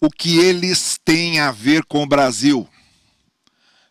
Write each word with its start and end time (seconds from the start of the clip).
o 0.00 0.10
que 0.10 0.38
eles 0.38 0.98
têm 1.04 1.40
a 1.40 1.50
ver 1.50 1.84
com 1.84 2.02
o 2.02 2.06
Brasil. 2.06 2.68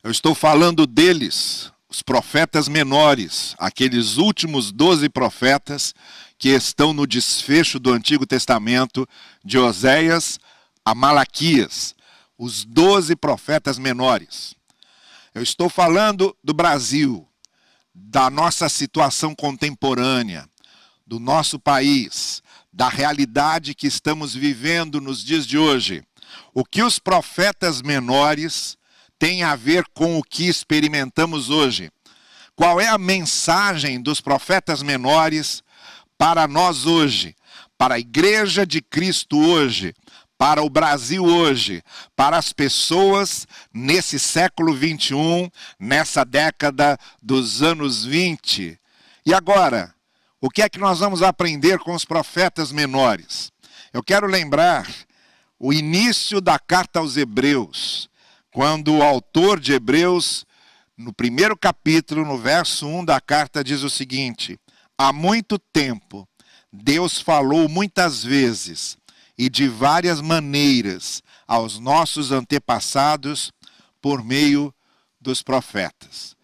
Eu 0.04 0.12
estou 0.12 0.36
falando 0.36 0.86
deles, 0.86 1.72
os 1.90 2.02
profetas 2.02 2.68
menores, 2.68 3.56
aqueles 3.58 4.18
últimos 4.18 4.72
doze 4.72 5.10
profetas 5.10 5.94
que 6.38 6.50
estão 6.50 6.94
no 6.94 7.08
desfecho 7.08 7.80
do 7.80 7.92
Antigo 7.92 8.26
Testamento, 8.26 9.08
de 9.44 9.58
Oséias 9.58 10.40
a 10.84 10.94
Malaquias, 10.94 11.96
os 12.38 12.64
doze 12.64 13.16
profetas 13.16 13.80
menores. 13.80 14.54
Eu 15.34 15.42
estou 15.42 15.70
falando 15.70 16.36
do 16.44 16.54
Brasil, 16.54 17.28
da 17.94 18.30
nossa 18.30 18.70
situação 18.70 19.34
contemporânea, 19.34 20.48
do 21.08 21.20
nosso 21.20 21.58
país, 21.58 22.44
da 22.76 22.90
realidade 22.90 23.74
que 23.74 23.88
estamos 23.88 24.36
vivendo 24.36 25.00
nos 25.00 25.24
dias 25.24 25.48
de 25.48 25.58
hoje. 25.58 26.04
O 26.54 26.66
que 26.66 26.84
os 26.84 27.00
profetas 27.00 27.82
menores 27.82 28.78
têm 29.18 29.44
a 29.44 29.56
ver 29.56 29.86
com 29.94 30.20
o 30.20 30.24
que 30.24 30.50
experimentamos 30.50 31.50
hoje? 31.50 31.90
Qual 32.54 32.82
é 32.82 32.90
a 32.90 32.98
mensagem 32.98 34.02
dos 34.02 34.20
profetas 34.20 34.84
menores 34.84 35.64
para 36.18 36.50
nós 36.50 36.86
hoje, 36.86 37.34
para 37.78 37.96
a 37.96 38.00
igreja 38.00 38.66
de 38.66 38.82
Cristo 38.82 39.40
hoje, 39.40 39.96
para 40.38 40.62
o 40.62 40.70
Brasil 40.70 41.24
hoje, 41.24 41.82
para 42.14 42.38
as 42.38 42.52
pessoas 42.52 43.48
nesse 43.74 44.20
século 44.20 44.74
21, 44.74 45.50
nessa 45.80 46.26
década 46.26 46.98
dos 47.22 47.64
anos 47.64 48.04
20? 48.04 48.78
E 49.26 49.34
agora, 49.34 49.95
o 50.42 50.50
que 50.50 50.62
é 50.62 50.70
que 50.70 50.80
nós 50.80 51.00
vamos 51.00 51.22
aprender 51.22 51.80
com 51.80 51.94
os 51.94 52.06
profetas 52.06 52.72
menores? 52.72 53.52
Eu 53.94 54.04
quero 54.04 54.28
lembrar 54.28 54.88
o 55.60 55.72
início 55.72 56.42
da 56.42 56.60
carta 56.60 57.00
aos 57.00 57.18
Hebreus, 57.18 58.10
quando 58.52 58.96
o 58.96 59.04
autor 59.04 59.60
de 59.60 59.74
Hebreus, 59.74 60.46
no 60.98 61.14
primeiro 61.14 61.58
capítulo, 61.58 62.26
no 62.26 62.38
verso 62.38 62.88
1 62.88 63.06
da 63.06 63.20
carta, 63.22 63.64
diz 63.64 63.82
o 63.82 63.90
seguinte: 63.90 64.60
Há 64.98 65.12
muito 65.12 65.58
tempo, 65.58 66.28
Deus 66.72 67.20
falou 67.20 67.70
muitas 67.70 68.24
vezes 68.24 68.98
e 69.38 69.50
de 69.50 69.68
várias 69.68 70.22
maneiras 70.22 71.22
aos 71.48 71.80
nossos 71.80 72.32
antepassados 72.32 73.52
por 74.02 74.24
meio 74.24 74.74
dos 75.20 75.42
profetas. 75.42 76.36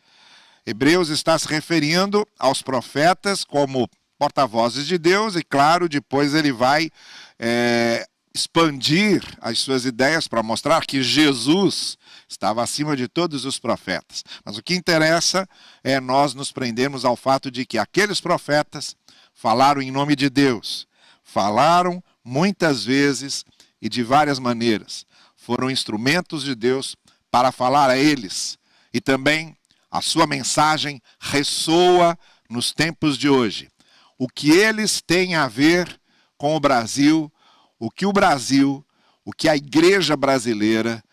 Hebreus 0.66 1.09
está 1.09 1.38
se 1.38 1.48
referindo 1.48 2.26
aos 2.38 2.62
profetas 2.62 3.44
como 3.44 3.90
porta-vozes 4.17 4.86
de 4.86 4.98
Deus, 4.98 5.36
e 5.36 5.44
claro, 5.44 5.90
depois 5.90 6.36
ele 6.36 6.52
vai 6.52 6.92
é, 7.40 8.06
expandir 8.34 9.23
as 9.42 9.59
suas 9.59 9.86
ideias 9.86 10.28
para 10.28 10.44
mostrar 10.44 10.86
que 10.86 11.02
Jesus 11.02 11.98
estava 12.30 12.64
acima 12.64 12.95
de 12.95 13.08
todos 13.08 13.45
os 13.45 13.59
profetas. 13.59 14.23
Mas 14.45 14.58
o 14.58 14.64
que 14.64 14.76
interessa 14.76 15.48
é 15.84 16.00
nós 16.00 16.34
nos 16.34 16.52
prendermos 16.52 17.03
ao 17.03 17.16
fato 17.16 17.50
de 17.50 17.66
que 17.66 17.78
aqueles 17.78 18.22
profetas 18.22 18.96
falaram 19.34 19.81
em 19.81 19.92
nome 19.92 20.16
de 20.16 20.30
Deus, 20.30 20.88
falaram 21.23 22.03
muitas 22.23 22.86
vezes 22.86 23.44
e 23.81 23.90
de 23.90 24.03
várias 24.03 24.38
maneiras, 24.38 25.06
foram 25.36 25.72
instrumentos 25.72 26.44
de 26.44 26.53
Deus 26.53 26.96
para 27.31 27.52
falar 27.52 27.90
a 27.90 27.98
eles 27.98 28.58
e 28.94 29.02
também 29.02 29.56
a 29.92 30.02
sua 30.02 30.25
mensagem 30.25 31.02
ressoa 31.20 32.17
nos 32.50 32.72
tempos 32.72 33.17
de 33.17 33.28
hoje. 33.28 33.70
O 34.17 34.28
que 34.28 34.52
eles 34.52 35.02
têm 35.02 35.36
a 35.36 35.47
ver 35.47 36.00
com 36.38 36.56
o 36.56 36.59
Brasil, 36.59 37.31
o 37.78 37.92
que 37.92 38.06
o 38.06 38.14
Brasil, 38.14 38.86
o 39.25 39.34
que 39.34 39.50
a 39.50 39.56
igreja 39.56 40.16
brasileira 40.16 41.03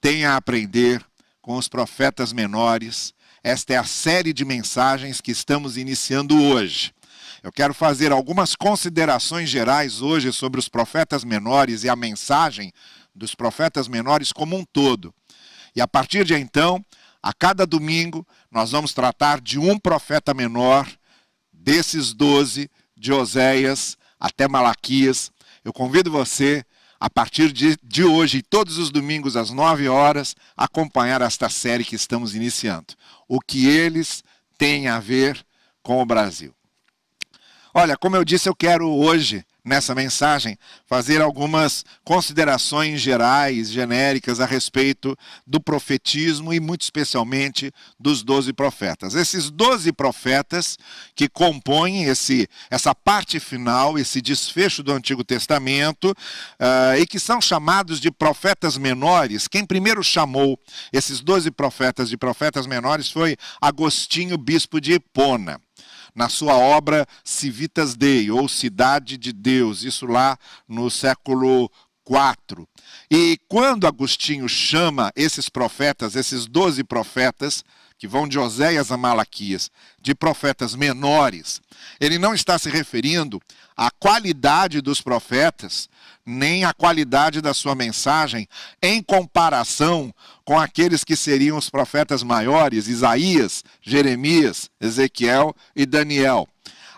tem 0.00 0.24
a 0.24 0.36
aprender 0.36 1.04
com 1.42 1.56
os 1.56 1.68
profetas 1.68 2.32
menores. 2.32 3.12
Esta 3.42 3.74
é 3.74 3.76
a 3.76 3.84
série 3.84 4.32
de 4.32 4.44
mensagens 4.44 5.20
que 5.20 5.32
estamos 5.32 5.76
iniciando 5.76 6.40
hoje. 6.40 6.92
Eu 7.42 7.52
quero 7.52 7.72
fazer 7.72 8.12
algumas 8.12 8.54
considerações 8.54 9.48
gerais 9.48 10.00
hoje 10.02 10.32
sobre 10.32 10.60
os 10.60 10.68
profetas 10.68 11.24
menores 11.24 11.84
e 11.84 11.88
a 11.88 11.96
mensagem 11.96 12.72
dos 13.14 13.34
profetas 13.34 13.88
menores 13.88 14.32
como 14.32 14.56
um 14.56 14.64
todo. 14.64 15.14
E 15.74 15.80
a 15.80 15.86
partir 15.86 16.24
de 16.24 16.34
então, 16.34 16.84
a 17.22 17.32
cada 17.32 17.66
domingo, 17.66 18.26
nós 18.50 18.70
vamos 18.70 18.92
tratar 18.92 19.40
de 19.40 19.58
um 19.58 19.78
profeta 19.78 20.32
menor, 20.32 20.88
desses 21.52 22.12
doze, 22.12 22.70
de 22.96 23.12
Oséias 23.12 23.96
até 24.18 24.48
Malaquias. 24.48 25.30
Eu 25.64 25.72
convido 25.72 26.10
você, 26.10 26.64
a 26.98 27.10
partir 27.10 27.52
de, 27.52 27.76
de 27.82 28.04
hoje, 28.04 28.42
todos 28.42 28.78
os 28.78 28.90
domingos 28.90 29.36
às 29.36 29.50
nove 29.50 29.88
horas, 29.88 30.34
a 30.56 30.64
acompanhar 30.64 31.20
esta 31.22 31.48
série 31.48 31.84
que 31.84 31.96
estamos 31.96 32.34
iniciando. 32.34 32.94
O 33.28 33.40
que 33.40 33.66
eles 33.66 34.22
têm 34.56 34.88
a 34.88 34.98
ver 34.98 35.44
com 35.82 36.02
o 36.02 36.06
Brasil. 36.06 36.54
Olha, 37.72 37.96
como 37.96 38.16
eu 38.16 38.24
disse, 38.24 38.48
eu 38.48 38.54
quero 38.54 38.90
hoje 38.90 39.44
nessa 39.68 39.94
mensagem 39.94 40.58
fazer 40.86 41.20
algumas 41.20 41.84
considerações 42.02 43.00
gerais, 43.00 43.70
genéricas 43.70 44.40
a 44.40 44.46
respeito 44.46 45.16
do 45.46 45.60
profetismo 45.60 46.52
e 46.52 46.58
muito 46.58 46.82
especialmente 46.82 47.70
dos 48.00 48.22
doze 48.22 48.52
profetas. 48.52 49.14
Esses 49.14 49.50
doze 49.50 49.92
profetas 49.92 50.78
que 51.14 51.28
compõem 51.28 52.04
esse, 52.04 52.48
essa 52.70 52.94
parte 52.94 53.38
final, 53.38 53.98
esse 53.98 54.20
desfecho 54.20 54.82
do 54.82 54.92
Antigo 54.92 55.22
Testamento 55.22 56.10
uh, 56.10 56.98
e 56.98 57.06
que 57.06 57.20
são 57.20 57.40
chamados 57.40 58.00
de 58.00 58.10
profetas 58.10 58.76
menores. 58.78 59.46
Quem 59.46 59.64
primeiro 59.64 60.02
chamou 60.02 60.58
esses 60.92 61.20
doze 61.20 61.50
profetas 61.50 62.08
de 62.08 62.16
profetas 62.16 62.66
menores 62.66 63.10
foi 63.10 63.36
Agostinho, 63.60 64.38
bispo 64.38 64.80
de 64.80 64.94
Hipona 64.94 65.60
na 66.18 66.28
sua 66.28 66.54
obra 66.56 67.06
Civitas 67.22 67.94
Dei, 67.94 68.28
ou 68.28 68.48
Cidade 68.48 69.16
de 69.16 69.32
Deus, 69.32 69.84
isso 69.84 70.04
lá 70.04 70.36
no 70.66 70.90
século 70.90 71.70
IV. 72.04 72.66
E 73.08 73.38
quando 73.46 73.86
Agostinho 73.86 74.48
chama 74.48 75.12
esses 75.14 75.48
profetas, 75.48 76.16
esses 76.16 76.46
doze 76.46 76.82
profetas, 76.82 77.62
que 77.96 78.08
vão 78.08 78.26
de 78.26 78.36
Oséias 78.36 78.90
a 78.90 78.96
Malaquias, 78.96 79.70
de 80.00 80.12
profetas 80.12 80.74
menores, 80.74 81.60
ele 82.00 82.18
não 82.18 82.34
está 82.34 82.58
se 82.58 82.68
referindo 82.68 83.40
à 83.76 83.88
qualidade 83.88 84.80
dos 84.80 85.00
profetas, 85.00 85.88
nem 86.26 86.64
à 86.64 86.72
qualidade 86.72 87.40
da 87.40 87.54
sua 87.54 87.76
mensagem, 87.76 88.48
em 88.82 89.00
comparação 89.00 90.12
com 90.48 90.58
aqueles 90.58 91.04
que 91.04 91.14
seriam 91.14 91.58
os 91.58 91.68
profetas 91.68 92.22
maiores, 92.22 92.88
Isaías, 92.88 93.62
Jeremias, 93.82 94.70
Ezequiel 94.80 95.54
e 95.76 95.84
Daniel. 95.84 96.48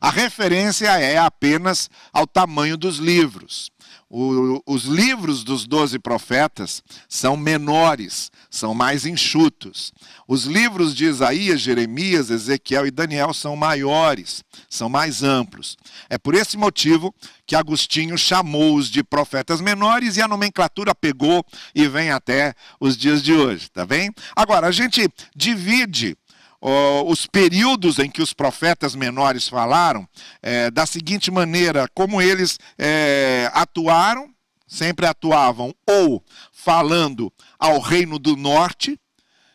A 0.00 0.08
referência 0.08 0.86
é 1.00 1.18
apenas 1.18 1.90
ao 2.12 2.28
tamanho 2.28 2.76
dos 2.76 2.98
livros. 2.98 3.68
O, 4.12 4.60
os 4.66 4.86
livros 4.86 5.44
dos 5.44 5.68
doze 5.68 5.96
profetas 5.96 6.82
são 7.08 7.36
menores, 7.36 8.28
são 8.50 8.74
mais 8.74 9.06
enxutos. 9.06 9.92
Os 10.26 10.46
livros 10.46 10.96
de 10.96 11.04
Isaías, 11.04 11.60
Jeremias, 11.60 12.28
Ezequiel 12.28 12.88
e 12.88 12.90
Daniel 12.90 13.32
são 13.32 13.54
maiores, 13.54 14.42
são 14.68 14.88
mais 14.88 15.22
amplos. 15.22 15.76
É 16.08 16.18
por 16.18 16.34
esse 16.34 16.56
motivo 16.56 17.14
que 17.46 17.54
Agostinho 17.54 18.18
chamou-os 18.18 18.90
de 18.90 19.04
profetas 19.04 19.60
menores 19.60 20.16
e 20.16 20.22
a 20.22 20.26
nomenclatura 20.26 20.92
pegou 20.92 21.46
e 21.72 21.86
vem 21.86 22.10
até 22.10 22.54
os 22.80 22.96
dias 22.96 23.22
de 23.22 23.32
hoje, 23.32 23.70
tá 23.70 23.86
bem? 23.86 24.10
Agora, 24.34 24.66
a 24.66 24.72
gente 24.72 25.08
divide 25.36 26.16
os 26.60 27.26
períodos 27.26 27.98
em 27.98 28.10
que 28.10 28.20
os 28.20 28.34
profetas 28.34 28.94
menores 28.94 29.48
falaram 29.48 30.06
é, 30.42 30.70
da 30.70 30.84
seguinte 30.84 31.30
maneira: 31.30 31.88
como 31.94 32.20
eles 32.20 32.58
é, 32.78 33.50
atuaram, 33.54 34.32
sempre 34.66 35.06
atuavam 35.06 35.74
ou 35.88 36.22
falando 36.52 37.32
ao 37.58 37.78
reino 37.78 38.18
do 38.18 38.36
norte, 38.36 39.00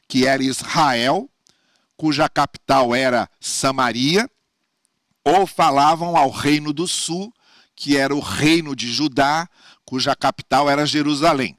que 0.07 0.25
era 0.25 0.43
Israel, 0.43 1.29
cuja 1.95 2.27
capital 2.27 2.95
era 2.95 3.29
Samaria, 3.39 4.29
ou 5.23 5.45
falavam 5.45 6.17
ao 6.17 6.31
reino 6.31 6.73
do 6.73 6.87
sul, 6.87 7.31
que 7.75 7.97
era 7.97 8.15
o 8.15 8.19
reino 8.19 8.75
de 8.75 8.91
Judá, 8.91 9.47
cuja 9.85 10.15
capital 10.15 10.69
era 10.69 10.85
Jerusalém. 10.87 11.55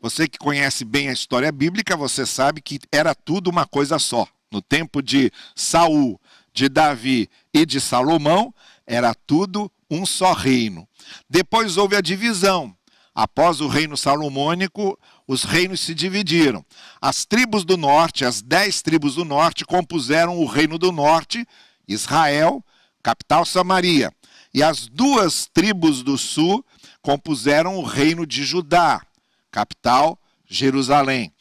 Você 0.00 0.26
que 0.26 0.38
conhece 0.38 0.84
bem 0.84 1.10
a 1.10 1.12
história 1.12 1.52
bíblica, 1.52 1.96
você 1.96 2.24
sabe 2.26 2.60
que 2.60 2.80
era 2.90 3.14
tudo 3.14 3.50
uma 3.50 3.66
coisa 3.66 3.98
só 3.98 4.26
no 4.50 4.60
tempo 4.60 5.02
de 5.02 5.30
Saul, 5.54 6.20
de 6.52 6.68
Davi 6.68 7.28
e 7.54 7.64
de 7.64 7.80
Salomão, 7.80 8.52
era 8.86 9.14
tudo 9.14 9.70
um 9.90 10.04
só 10.04 10.32
reino. 10.32 10.86
Depois 11.28 11.76
houve 11.76 11.96
a 11.96 12.00
divisão. 12.00 12.74
Após 13.14 13.60
o 13.60 13.68
reino 13.68 13.96
salomônico, 13.96 14.98
os 15.26 15.44
reinos 15.44 15.80
se 15.80 15.94
dividiram. 15.94 16.64
As 17.00 17.24
tribos 17.24 17.64
do 17.64 17.76
norte, 17.76 18.24
as 18.24 18.40
dez 18.40 18.82
tribos 18.82 19.16
do 19.16 19.24
norte, 19.24 19.64
compuseram 19.64 20.38
o 20.38 20.46
reino 20.46 20.78
do 20.78 20.92
norte, 20.92 21.46
Israel, 21.86 22.64
capital 23.02 23.44
Samaria. 23.44 24.12
E 24.54 24.62
as 24.62 24.86
duas 24.86 25.48
tribos 25.52 26.02
do 26.02 26.16
sul 26.16 26.64
compuseram 27.02 27.76
o 27.76 27.84
reino 27.84 28.26
de 28.26 28.44
Judá, 28.44 29.02
capital 29.50 30.18
Jerusalém. 30.46 31.32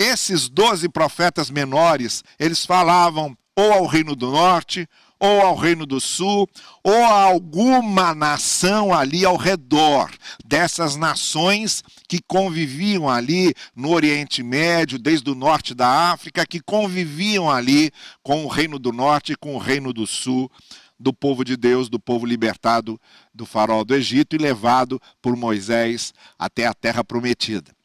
Esses 0.00 0.48
doze 0.48 0.88
profetas 0.88 1.50
menores, 1.50 2.24
eles 2.38 2.64
falavam 2.64 3.36
ou 3.54 3.70
ao 3.70 3.84
reino 3.84 4.16
do 4.16 4.30
norte, 4.30 4.88
ou 5.18 5.42
ao 5.42 5.54
Reino 5.54 5.84
do 5.84 6.00
Sul, 6.00 6.48
ou 6.82 7.04
a 7.04 7.24
alguma 7.24 8.14
nação 8.14 8.94
ali 8.94 9.22
ao 9.26 9.36
redor 9.36 10.10
dessas 10.42 10.96
nações 10.96 11.84
que 12.08 12.20
conviviam 12.26 13.06
ali 13.06 13.52
no 13.76 13.90
Oriente 13.90 14.42
Médio, 14.42 14.98
desde 14.98 15.28
o 15.28 15.34
norte 15.34 15.74
da 15.74 16.10
África, 16.10 16.46
que 16.46 16.58
conviviam 16.58 17.50
ali 17.50 17.92
com 18.22 18.46
o 18.46 18.48
Reino 18.48 18.78
do 18.78 18.92
Norte 18.92 19.32
e 19.32 19.36
com 19.36 19.54
o 19.54 19.58
Reino 19.58 19.92
do 19.92 20.06
Sul, 20.06 20.50
do 20.98 21.12
povo 21.12 21.44
de 21.44 21.58
Deus, 21.58 21.90
do 21.90 22.00
povo 22.00 22.24
libertado 22.24 22.98
do 23.34 23.44
farol 23.44 23.84
do 23.84 23.94
Egito 23.94 24.34
e 24.34 24.38
levado 24.38 24.98
por 25.20 25.36
Moisés 25.36 26.14
até 26.38 26.66
a 26.66 26.72
terra 26.72 27.04
prometida. 27.04 27.79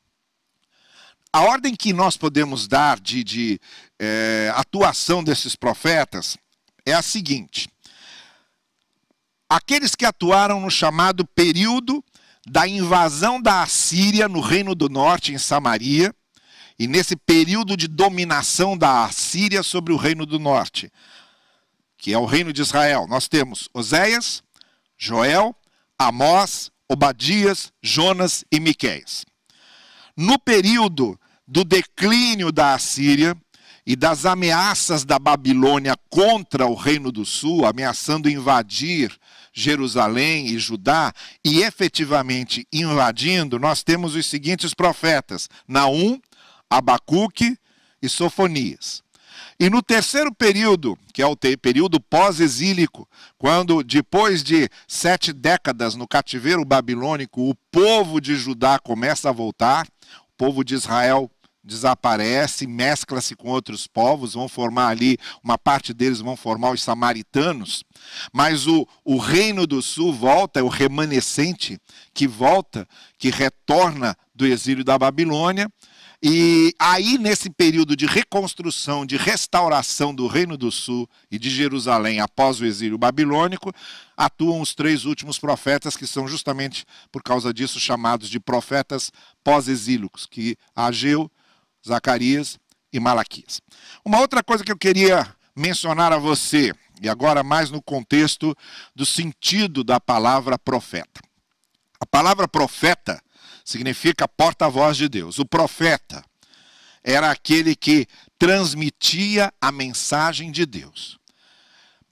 A 1.35 1.41
ordem 1.41 1.75
que 1.75 1.91
nós 1.91 2.15
podemos 2.15 2.65
dar 2.65 2.97
de, 2.97 3.21
de 3.21 3.59
é, 3.99 4.53
atuação 4.55 5.21
desses 5.21 5.53
profetas 5.53 6.37
é 6.85 6.93
a 6.93 7.01
seguinte: 7.01 7.67
aqueles 9.49 9.95
que 9.95 10.05
atuaram 10.05 10.61
no 10.61 10.71
chamado 10.71 11.25
período 11.25 12.01
da 12.47 12.65
invasão 12.65 13.41
da 13.41 13.63
Assíria 13.63 14.29
no 14.29 14.39
Reino 14.39 14.73
do 14.73 14.87
Norte, 14.87 15.33
em 15.33 15.37
Samaria, 15.37 16.15
e 16.79 16.87
nesse 16.87 17.17
período 17.17 17.75
de 17.75 17.89
dominação 17.89 18.77
da 18.77 19.03
Assíria 19.03 19.61
sobre 19.61 19.91
o 19.91 19.97
Reino 19.97 20.25
do 20.25 20.39
Norte, 20.39 20.89
que 21.97 22.13
é 22.13 22.17
o 22.17 22.23
Reino 22.23 22.53
de 22.53 22.61
Israel, 22.61 23.07
nós 23.09 23.27
temos 23.27 23.67
Oséias, 23.73 24.41
Joel, 24.97 25.53
Amós, 25.99 26.71
Obadias, 26.87 27.73
Jonas 27.83 28.45
e 28.49 28.57
Miqueias. 28.57 29.25
No 30.15 30.39
período 30.39 31.19
do 31.47 31.63
declínio 31.63 32.51
da 32.51 32.73
Assíria, 32.73 33.35
e 33.85 33.95
das 33.95 34.25
ameaças 34.25 35.05
da 35.05 35.19
Babilônia 35.19 35.95
contra 36.09 36.65
o 36.65 36.73
Reino 36.73 37.11
do 37.11 37.23
Sul, 37.23 37.65
ameaçando 37.65 38.29
invadir 38.29 39.15
Jerusalém 39.53 40.47
e 40.47 40.57
Judá, 40.57 41.13
e 41.43 41.61
efetivamente 41.61 42.67
invadindo, 42.73 43.59
nós 43.59 43.83
temos 43.83 44.15
os 44.15 44.25
seguintes 44.25 44.73
profetas: 44.73 45.47
Naum, 45.67 46.19
Abacuque 46.69 47.57
e 48.01 48.09
Sofonias. 48.09 49.03
E 49.57 49.69
no 49.69 49.81
terceiro 49.81 50.33
período, 50.33 50.97
que 51.13 51.21
é 51.21 51.25
o 51.25 51.37
período 51.37 52.01
pós-exílico, 52.01 53.07
quando 53.37 53.83
depois 53.83 54.43
de 54.43 54.67
sete 54.85 55.31
décadas 55.31 55.95
no 55.95 56.05
cativeiro 56.07 56.65
babilônico, 56.65 57.49
o 57.49 57.55
povo 57.71 58.19
de 58.19 58.35
Judá 58.35 58.79
começa 58.79 59.29
a 59.29 59.31
voltar, 59.31 59.87
o 60.27 60.37
povo 60.37 60.63
de 60.63 60.73
Israel 60.73 61.31
desaparece, 61.65 62.67
mescla-se 62.67 63.35
com 63.35 63.49
outros 63.49 63.87
povos, 63.87 64.35
vão 64.35 64.47
formar 64.47 64.89
ali, 64.89 65.17
uma 65.43 65.57
parte 65.57 65.93
deles 65.93 66.19
vão 66.19 66.37
formar 66.37 66.71
os 66.71 66.83
samaritanos, 66.83 67.83
mas 68.31 68.67
o, 68.67 68.87
o 69.03 69.17
reino 69.17 69.65
do 69.65 69.81
sul 69.81 70.13
volta, 70.13 70.59
é 70.59 70.63
o 70.63 70.67
remanescente 70.67 71.79
que 72.13 72.27
volta, 72.27 72.87
que 73.17 73.31
retorna 73.31 74.15
do 74.33 74.45
exílio 74.45 74.83
da 74.83 74.97
Babilônia, 74.97 75.67
e 76.27 76.73
aí, 76.79 77.19
nesse 77.19 77.51
período 77.51 77.95
de 77.95 78.07
reconstrução, 78.07 79.05
de 79.05 79.15
restauração 79.15 80.15
do 80.15 80.25
Reino 80.25 80.57
do 80.57 80.71
Sul 80.71 81.07
e 81.29 81.37
de 81.37 81.51
Jerusalém 81.51 82.19
após 82.19 82.59
o 82.59 82.65
exílio 82.65 82.97
babilônico, 82.97 83.71
atuam 84.17 84.59
os 84.59 84.73
três 84.73 85.05
últimos 85.05 85.37
profetas, 85.37 85.95
que 85.95 86.07
são 86.07 86.27
justamente 86.27 86.83
por 87.11 87.21
causa 87.21 87.53
disso 87.53 87.79
chamados 87.79 88.27
de 88.27 88.39
profetas 88.39 89.11
pós-exílicos, 89.43 90.25
que 90.25 90.57
Ageu, 90.75 91.29
Zacarias 91.87 92.59
e 92.91 92.99
Malaquias. 92.99 93.61
Uma 94.03 94.19
outra 94.19 94.43
coisa 94.43 94.63
que 94.63 94.71
eu 94.71 94.77
queria 94.77 95.35
mencionar 95.55 96.11
a 96.11 96.17
você, 96.17 96.73
e 97.01 97.09
agora 97.09 97.43
mais 97.43 97.69
no 97.69 97.81
contexto 97.81 98.55
do 98.95 99.05
sentido 99.05 99.83
da 99.83 99.99
palavra 99.99 100.57
profeta. 100.57 101.21
A 101.99 102.05
palavra 102.05 102.47
profeta 102.47 103.21
significa 103.63 104.27
porta-voz 104.27 104.97
de 104.97 105.07
Deus. 105.09 105.39
O 105.39 105.45
profeta 105.45 106.23
era 107.03 107.31
aquele 107.31 107.75
que 107.75 108.07
transmitia 108.37 109.53
a 109.61 109.71
mensagem 109.71 110.51
de 110.51 110.65
Deus. 110.65 111.17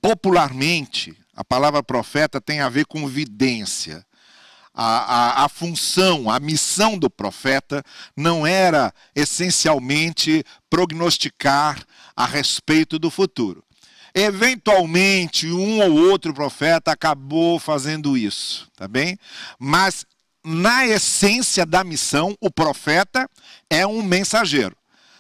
Popularmente, 0.02 1.18
a 1.36 1.44
palavra 1.44 1.82
profeta 1.82 2.40
tem 2.40 2.60
a 2.60 2.70
ver 2.70 2.86
com 2.86 3.08
vidência, 3.08 4.06
a, 4.74 5.42
a, 5.42 5.46
a, 5.46 5.50
função, 5.50 6.30
a 6.30 6.40
missão 6.40 6.98
do 6.98 7.10
profeta 7.10 7.84
não 8.18 8.46
era 8.46 8.94
essencialmente 9.16 10.44
prognosticar 10.70 11.84
a 12.16 12.26
respeito 12.26 12.98
do 12.98 13.12
futuro. 13.12 13.64
Eventualmente, 14.16 15.48
um 15.52 15.82
ou 15.82 16.10
outro 16.10 16.34
profeta 16.34 16.92
acabou 16.92 17.60
fazendo 17.60 18.18
isso, 18.18 18.70
tá 18.76 18.88
bem? 18.88 19.18
Mas, 19.58 20.06
na 20.44 20.86
essência 20.86 21.66
da 21.66 21.84
missão, 21.84 22.36
o 22.40 22.52
profeta 22.52 23.30
é 23.70 23.86
um 23.88 24.04
mensageiro. 24.04 24.76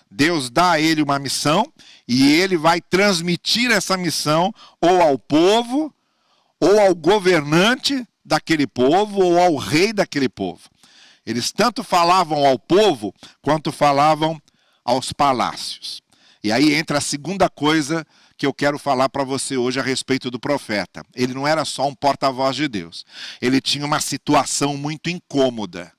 Deus 0.09 0.49
dá 0.49 0.73
a 0.73 0.79
ele 0.79 1.01
uma 1.01 1.17
missão 1.17 1.65
e 2.07 2.33
ele 2.33 2.55
vai 2.55 2.79
transmitir 2.79 3.71
essa 3.71 3.97
missão 3.97 4.53
ou 4.79 5.01
ao 5.01 5.17
povo, 5.17 5.91
ou 6.59 6.79
ao 6.79 6.93
governante, 6.93 8.05
daquele 8.23 8.67
povo 8.67 9.21
ou 9.21 9.39
ao 9.39 9.55
rei 9.55 9.91
daquele 9.93 10.29
povo. 10.29 10.69
Eles 11.25 11.51
tanto 11.51 11.83
falavam 11.83 12.45
ao 12.45 12.59
povo 12.59 13.13
quanto 13.41 13.71
falavam 13.71 14.41
aos 14.83 15.13
palácios. 15.13 16.01
E 16.43 16.51
aí 16.51 16.73
entra 16.73 16.97
a 16.97 17.01
segunda 17.01 17.49
coisa 17.49 18.05
que 18.37 18.45
eu 18.45 18.53
quero 18.53 18.77
falar 18.77 19.07
para 19.07 19.23
você 19.23 19.55
hoje 19.55 19.79
a 19.79 19.83
respeito 19.83 20.29
do 20.29 20.39
profeta. 20.39 21.01
Ele 21.15 21.33
não 21.33 21.47
era 21.47 21.63
só 21.63 21.87
um 21.87 21.95
porta-voz 21.95 22.55
de 22.55 22.67
Deus. 22.67 23.05
Ele 23.41 23.61
tinha 23.61 23.85
uma 23.85 24.01
situação 24.01 24.75
muito 24.75 25.09
incômoda. 25.09 25.93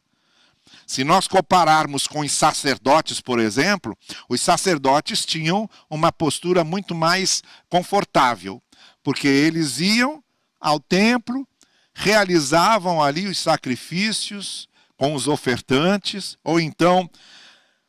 Se 0.87 1.03
nós 1.03 1.27
compararmos 1.27 2.07
com 2.07 2.21
os 2.21 2.33
sacerdotes, 2.33 3.21
por 3.21 3.39
exemplo, 3.39 3.97
os 4.29 4.43
sacerdotes 4.43 5.25
tinham 5.25 5.69
uma 5.89 6.13
postura 6.13 6.63
muito 6.63 6.95
mais 6.95 7.43
confortável, 7.71 8.63
porque 9.03 9.27
eles 9.27 9.81
iam 9.81 10.23
ao 10.61 10.79
templo, 10.79 11.47
realizavam 11.95 13.03
ali 13.03 13.27
os 13.27 13.39
sacrifícios 13.39 14.69
com 14.97 15.15
os 15.15 15.29
ofertantes, 15.29 16.37
ou 16.43 16.59
então 16.59 17.09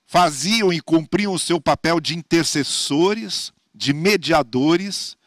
faziam 0.05 0.71
e 0.71 0.79
cumpriam 0.79 1.33
o 1.33 1.39
seu 1.39 1.59
papel 1.59 1.99
de 1.99 2.15
intercessores, 2.15 3.51
de 3.73 3.91
mediadores, 3.93 5.17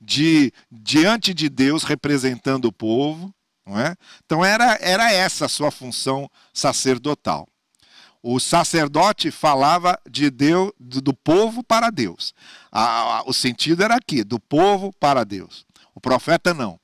de 0.00 0.52
diante 0.70 1.34
de 1.34 1.48
Deus 1.48 1.82
representando 1.82 2.66
o 2.66 2.72
povo, 2.72 3.34
não 3.66 3.78
é? 3.78 3.96
Então 4.24 4.44
era, 4.44 4.78
era 4.80 5.12
essa 5.12 5.46
a 5.46 5.48
sua 5.48 5.70
função 5.70 6.30
sacerdotal. 6.52 7.48
O 8.22 8.40
sacerdote 8.40 9.30
falava 9.30 9.98
de 10.08 10.30
Deus, 10.30 10.72
do 10.78 11.14
povo 11.14 11.62
para 11.62 11.90
Deus. 11.90 12.34
O 13.26 13.32
sentido 13.32 13.82
era 13.82 13.96
aqui, 13.96 14.24
do 14.24 14.40
povo 14.40 14.92
para 14.98 15.24
Deus. 15.24 15.64
O 15.94 16.00
profeta 16.00 16.52
não. 16.52 16.78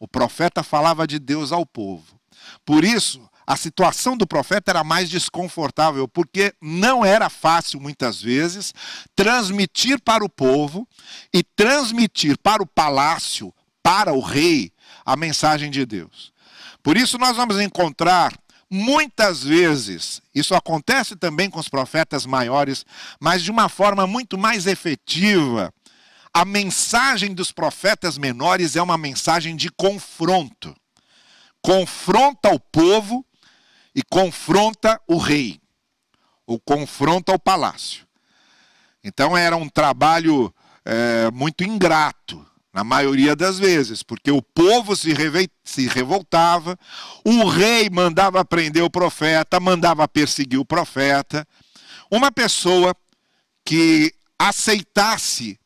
O 0.00 0.08
profeta 0.08 0.62
falava 0.62 1.06
de 1.06 1.18
Deus 1.18 1.52
ao 1.52 1.66
povo. 1.66 2.18
Por 2.64 2.84
isso, 2.84 3.20
a 3.46 3.54
situação 3.54 4.16
do 4.16 4.26
profeta 4.26 4.70
era 4.70 4.82
mais 4.82 5.10
desconfortável, 5.10 6.08
porque 6.08 6.54
não 6.60 7.04
era 7.04 7.28
fácil, 7.28 7.78
muitas 7.78 8.22
vezes, 8.22 8.72
transmitir 9.14 10.00
para 10.00 10.24
o 10.24 10.28
povo 10.28 10.88
e 11.34 11.42
transmitir 11.42 12.38
para 12.38 12.62
o 12.62 12.66
palácio, 12.66 13.52
para 13.82 14.14
o 14.14 14.20
rei, 14.20 14.72
a 15.04 15.16
mensagem 15.16 15.70
de 15.70 15.84
Deus. 15.84 16.32
Por 16.82 16.96
isso, 16.96 17.18
nós 17.18 17.36
vamos 17.36 17.60
encontrar 17.60 18.32
muitas 18.70 19.42
vezes, 19.42 20.22
isso 20.34 20.54
acontece 20.54 21.16
também 21.16 21.50
com 21.50 21.58
os 21.58 21.68
profetas 21.68 22.24
maiores, 22.24 22.86
mas 23.18 23.42
de 23.42 23.50
uma 23.50 23.68
forma 23.68 24.06
muito 24.06 24.38
mais 24.38 24.66
efetiva, 24.66 25.74
a 26.32 26.44
mensagem 26.44 27.34
dos 27.34 27.50
profetas 27.52 28.16
menores 28.16 28.76
é 28.76 28.82
uma 28.82 28.96
mensagem 28.96 29.56
de 29.56 29.70
confronto. 29.70 30.74
Confronta 31.60 32.50
o 32.50 32.60
povo 32.60 33.24
e 33.94 34.02
confronta 34.02 35.00
o 35.06 35.18
rei, 35.18 35.60
ou 36.46 36.58
confronta 36.60 37.32
o 37.32 37.38
palácio. 37.38 38.06
Então 39.02 39.36
era 39.36 39.56
um 39.56 39.68
trabalho 39.68 40.54
é, 40.84 41.30
muito 41.32 41.64
ingrato, 41.64 42.46
na 42.72 42.84
maioria 42.84 43.34
das 43.34 43.58
vezes, 43.58 44.02
porque 44.02 44.30
o 44.30 44.40
povo 44.40 44.94
se, 44.94 45.12
se 45.64 45.88
revoltava, 45.88 46.78
o 47.24 47.48
rei 47.48 47.90
mandava 47.90 48.44
prender 48.44 48.84
o 48.84 48.90
profeta, 48.90 49.58
mandava 49.58 50.06
perseguir 50.06 50.58
o 50.58 50.64
profeta. 50.64 51.46
Uma 52.08 52.30
pessoa 52.30 52.94
que 53.64 54.14
aceitasse 54.38 55.59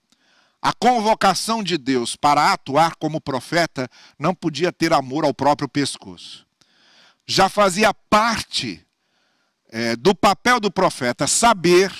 a 0.65 0.73
convocação 0.73 1.63
de 1.63 1.77
Deus 1.77 2.17
para 2.17 2.51
atuar 2.51 2.95
como 2.97 3.21
profeta 3.21 3.87
não 4.19 4.35
podia 4.35 4.73
ter 4.73 4.95
amor 4.95 5.23
ao 5.23 5.35
próprio 5.35 5.69
pescoço. 5.69 6.47
Já 7.27 7.51
fazia 7.51 7.93
parte 7.93 8.83
é, 9.69 9.95
do 9.95 10.15
papel 10.15 10.59
do 10.59 10.71
profeta 10.71 11.27
saber 11.27 11.93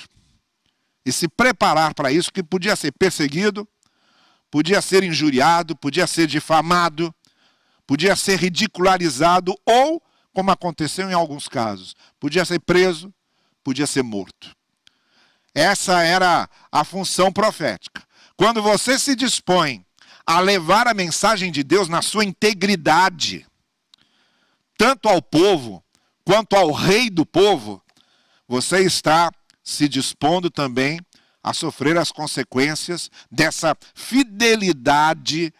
e 1.05 1.11
se 1.11 1.27
preparar 1.27 1.93
para 1.93 2.11
isso, 2.11 2.33
que 2.33 2.41
podia 2.41 2.75
ser 2.75 2.91
perseguido, 2.93 3.67
podia 4.49 4.81
ser 4.81 5.03
injuriado, 5.03 5.75
podia 5.75 6.07
ser 6.07 6.25
difamado, 6.25 7.13
podia 7.85 8.15
ser 8.15 8.39
ridicularizado 8.39 9.55
ou, 9.63 10.01
como 10.33 10.49
aconteceu 10.49 11.07
em 11.07 11.13
alguns 11.13 11.47
casos, 11.47 11.95
podia 12.19 12.43
ser 12.43 12.59
preso, 12.61 13.13
podia 13.63 13.85
ser 13.85 14.01
morto. 14.01 14.55
Essa 15.53 16.01
era 16.01 16.49
a 16.71 16.83
função 16.83 17.31
profética. 17.31 18.04
Quando 18.37 18.61
você 18.61 18.99
se 18.99 19.15
dispõe 19.15 19.85
a 20.25 20.39
levar 20.39 20.87
a 20.87 20.93
mensagem 20.93 21.51
de 21.51 21.63
Deus 21.63 21.87
na 21.87 22.01
sua 22.01 22.25
integridade, 22.25 23.45
tanto 24.77 25.07
ao 25.07 25.21
povo 25.21 25.83
quanto 26.23 26.55
ao 26.55 26.71
rei 26.71 27.09
do 27.09 27.25
povo, 27.25 27.81
você 28.47 28.81
está 28.81 29.31
se 29.63 29.87
dispondo 29.87 30.49
também 30.49 30.99
a 31.41 31.53
sofrer 31.53 31.97
as 31.97 32.11
consequências 32.11 33.09
dessa 33.31 33.77
fidelidade 33.93 35.53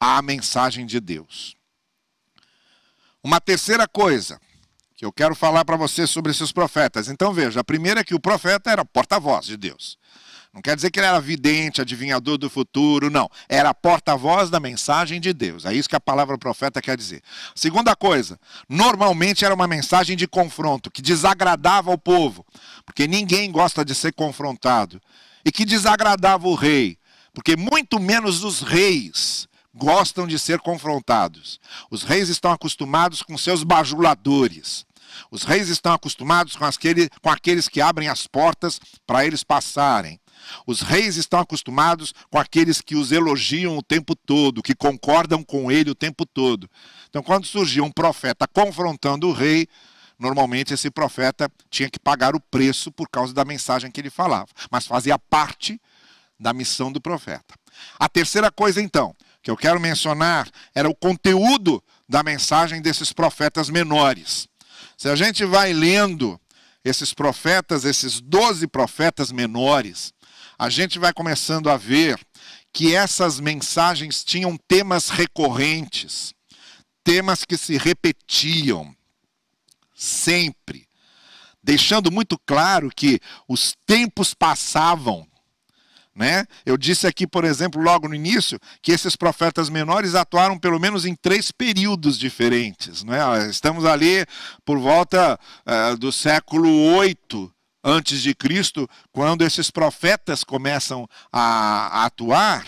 à 0.00 0.20
mensagem 0.22 0.86
de 0.86 0.98
Deus. 0.98 1.54
Uma 3.22 3.40
terceira 3.40 3.86
coisa 3.86 4.40
que 4.96 5.04
eu 5.04 5.12
quero 5.12 5.34
falar 5.34 5.64
para 5.64 5.76
você 5.76 6.06
sobre 6.06 6.32
esses 6.32 6.50
profetas. 6.50 7.08
Então 7.08 7.32
veja, 7.32 7.60
a 7.60 7.64
primeira 7.64 8.00
é 8.00 8.04
que 8.04 8.14
o 8.14 8.20
profeta 8.20 8.70
era 8.70 8.84
porta-voz 8.84 9.44
de 9.44 9.56
Deus. 9.56 9.98
Não 10.56 10.62
quer 10.62 10.74
dizer 10.74 10.90
que 10.90 10.98
ele 10.98 11.06
era 11.06 11.20
vidente, 11.20 11.82
adivinhador 11.82 12.38
do 12.38 12.48
futuro, 12.48 13.10
não. 13.10 13.28
Era 13.46 13.74
porta-voz 13.74 14.48
da 14.48 14.58
mensagem 14.58 15.20
de 15.20 15.34
Deus. 15.34 15.66
É 15.66 15.74
isso 15.74 15.86
que 15.86 15.94
a 15.94 16.00
palavra 16.00 16.38
profeta 16.38 16.80
quer 16.80 16.96
dizer. 16.96 17.22
Segunda 17.54 17.94
coisa, 17.94 18.40
normalmente 18.66 19.44
era 19.44 19.54
uma 19.54 19.68
mensagem 19.68 20.16
de 20.16 20.26
confronto, 20.26 20.90
que 20.90 21.02
desagradava 21.02 21.90
o 21.90 21.98
povo, 21.98 22.42
porque 22.86 23.06
ninguém 23.06 23.52
gosta 23.52 23.84
de 23.84 23.94
ser 23.94 24.14
confrontado. 24.14 24.98
E 25.44 25.52
que 25.52 25.66
desagradava 25.66 26.48
o 26.48 26.54
rei, 26.54 26.96
porque 27.34 27.54
muito 27.54 28.00
menos 28.00 28.42
os 28.42 28.62
reis 28.62 29.46
gostam 29.74 30.26
de 30.26 30.38
ser 30.38 30.58
confrontados. 30.60 31.60
Os 31.90 32.02
reis 32.02 32.30
estão 32.30 32.50
acostumados 32.50 33.20
com 33.20 33.36
seus 33.36 33.62
bajuladores. 33.62 34.86
Os 35.30 35.42
reis 35.42 35.68
estão 35.68 35.92
acostumados 35.92 36.56
com, 36.56 36.64
aquele, 36.64 37.10
com 37.20 37.28
aqueles 37.28 37.68
que 37.68 37.82
abrem 37.82 38.08
as 38.08 38.26
portas 38.26 38.80
para 39.06 39.26
eles 39.26 39.44
passarem. 39.44 40.18
Os 40.66 40.80
reis 40.80 41.16
estão 41.16 41.40
acostumados 41.40 42.12
com 42.30 42.38
aqueles 42.38 42.80
que 42.80 42.94
os 42.94 43.12
elogiam 43.12 43.76
o 43.76 43.82
tempo 43.82 44.14
todo, 44.14 44.62
que 44.62 44.74
concordam 44.74 45.42
com 45.42 45.70
ele 45.70 45.90
o 45.90 45.94
tempo 45.94 46.26
todo. 46.26 46.68
Então, 47.08 47.22
quando 47.22 47.46
surgia 47.46 47.84
um 47.84 47.90
profeta 47.90 48.46
confrontando 48.46 49.28
o 49.28 49.32
rei, 49.32 49.68
normalmente 50.18 50.74
esse 50.74 50.90
profeta 50.90 51.50
tinha 51.70 51.90
que 51.90 51.98
pagar 51.98 52.34
o 52.34 52.40
preço 52.40 52.90
por 52.90 53.08
causa 53.08 53.32
da 53.32 53.44
mensagem 53.44 53.90
que 53.90 54.00
ele 54.00 54.10
falava, 54.10 54.48
mas 54.70 54.86
fazia 54.86 55.18
parte 55.18 55.80
da 56.38 56.52
missão 56.52 56.92
do 56.92 57.00
profeta. 57.00 57.54
A 57.98 58.08
terceira 58.08 58.50
coisa, 58.50 58.80
então, 58.80 59.14
que 59.42 59.50
eu 59.50 59.56
quero 59.56 59.78
mencionar 59.78 60.50
era 60.74 60.88
o 60.88 60.94
conteúdo 60.94 61.82
da 62.08 62.22
mensagem 62.22 62.80
desses 62.80 63.12
profetas 63.12 63.70
menores. 63.70 64.48
Se 64.96 65.08
a 65.08 65.16
gente 65.16 65.44
vai 65.44 65.72
lendo 65.72 66.40
esses 66.84 67.12
profetas, 67.12 67.84
esses 67.84 68.20
doze 68.20 68.66
profetas 68.66 69.32
menores, 69.32 70.12
a 70.58 70.70
gente 70.70 70.98
vai 70.98 71.12
começando 71.12 71.68
a 71.68 71.76
ver 71.76 72.18
que 72.72 72.94
essas 72.94 73.40
mensagens 73.40 74.24
tinham 74.24 74.56
temas 74.68 75.08
recorrentes, 75.08 76.34
temas 77.02 77.44
que 77.44 77.56
se 77.56 77.76
repetiam 77.76 78.94
sempre, 79.94 80.86
deixando 81.62 82.12
muito 82.12 82.38
claro 82.44 82.90
que 82.94 83.18
os 83.48 83.74
tempos 83.86 84.34
passavam. 84.34 85.26
Né? 86.14 86.46
Eu 86.64 86.78
disse 86.78 87.06
aqui, 87.06 87.26
por 87.26 87.44
exemplo, 87.44 87.80
logo 87.80 88.08
no 88.08 88.14
início, 88.14 88.58
que 88.80 88.92
esses 88.92 89.16
profetas 89.16 89.68
menores 89.68 90.14
atuaram 90.14 90.58
pelo 90.58 90.80
menos 90.80 91.04
em 91.04 91.14
três 91.14 91.50
períodos 91.50 92.18
diferentes. 92.18 93.04
Né? 93.04 93.18
Estamos 93.50 93.84
ali 93.84 94.24
por 94.64 94.78
volta 94.78 95.38
uh, 95.66 95.96
do 95.98 96.10
século 96.10 96.70
8 96.96 97.55
antes 97.86 98.20
de 98.20 98.34
Cristo, 98.34 98.90
quando 99.12 99.42
esses 99.42 99.70
profetas 99.70 100.42
começam 100.42 101.08
a, 101.32 102.04
atuar, 102.04 102.66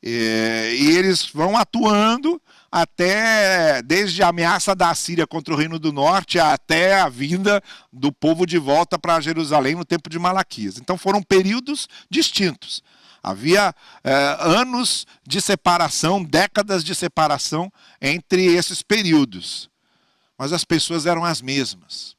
e, 0.00 0.78
e 0.80 0.96
eles 0.96 1.26
vão 1.26 1.56
atuando 1.56 2.40
até 2.70 3.82
desde 3.82 4.22
a 4.22 4.28
ameaça 4.28 4.72
da 4.74 4.94
Síria 4.94 5.26
contra 5.26 5.52
o 5.52 5.56
Reino 5.56 5.80
do 5.80 5.92
Norte 5.92 6.38
até 6.38 7.00
a 7.00 7.08
vinda 7.08 7.60
do 7.92 8.12
povo 8.12 8.46
de 8.46 8.56
volta 8.56 8.96
para 8.96 9.20
Jerusalém 9.20 9.74
no 9.74 9.84
tempo 9.84 10.08
de 10.08 10.18
Malaquias. 10.18 10.78
Então 10.78 10.96
foram 10.96 11.20
períodos 11.22 11.88
distintos. 12.08 12.84
Havia 13.20 13.74
é, 14.04 14.36
anos 14.40 15.06
de 15.26 15.40
separação, 15.40 16.22
décadas 16.22 16.84
de 16.84 16.94
separação 16.94 17.70
entre 18.00 18.46
esses 18.46 18.80
períodos. 18.80 19.68
Mas 20.38 20.52
as 20.52 20.64
pessoas 20.64 21.04
eram 21.04 21.24
as 21.24 21.42
mesmas 21.42 22.16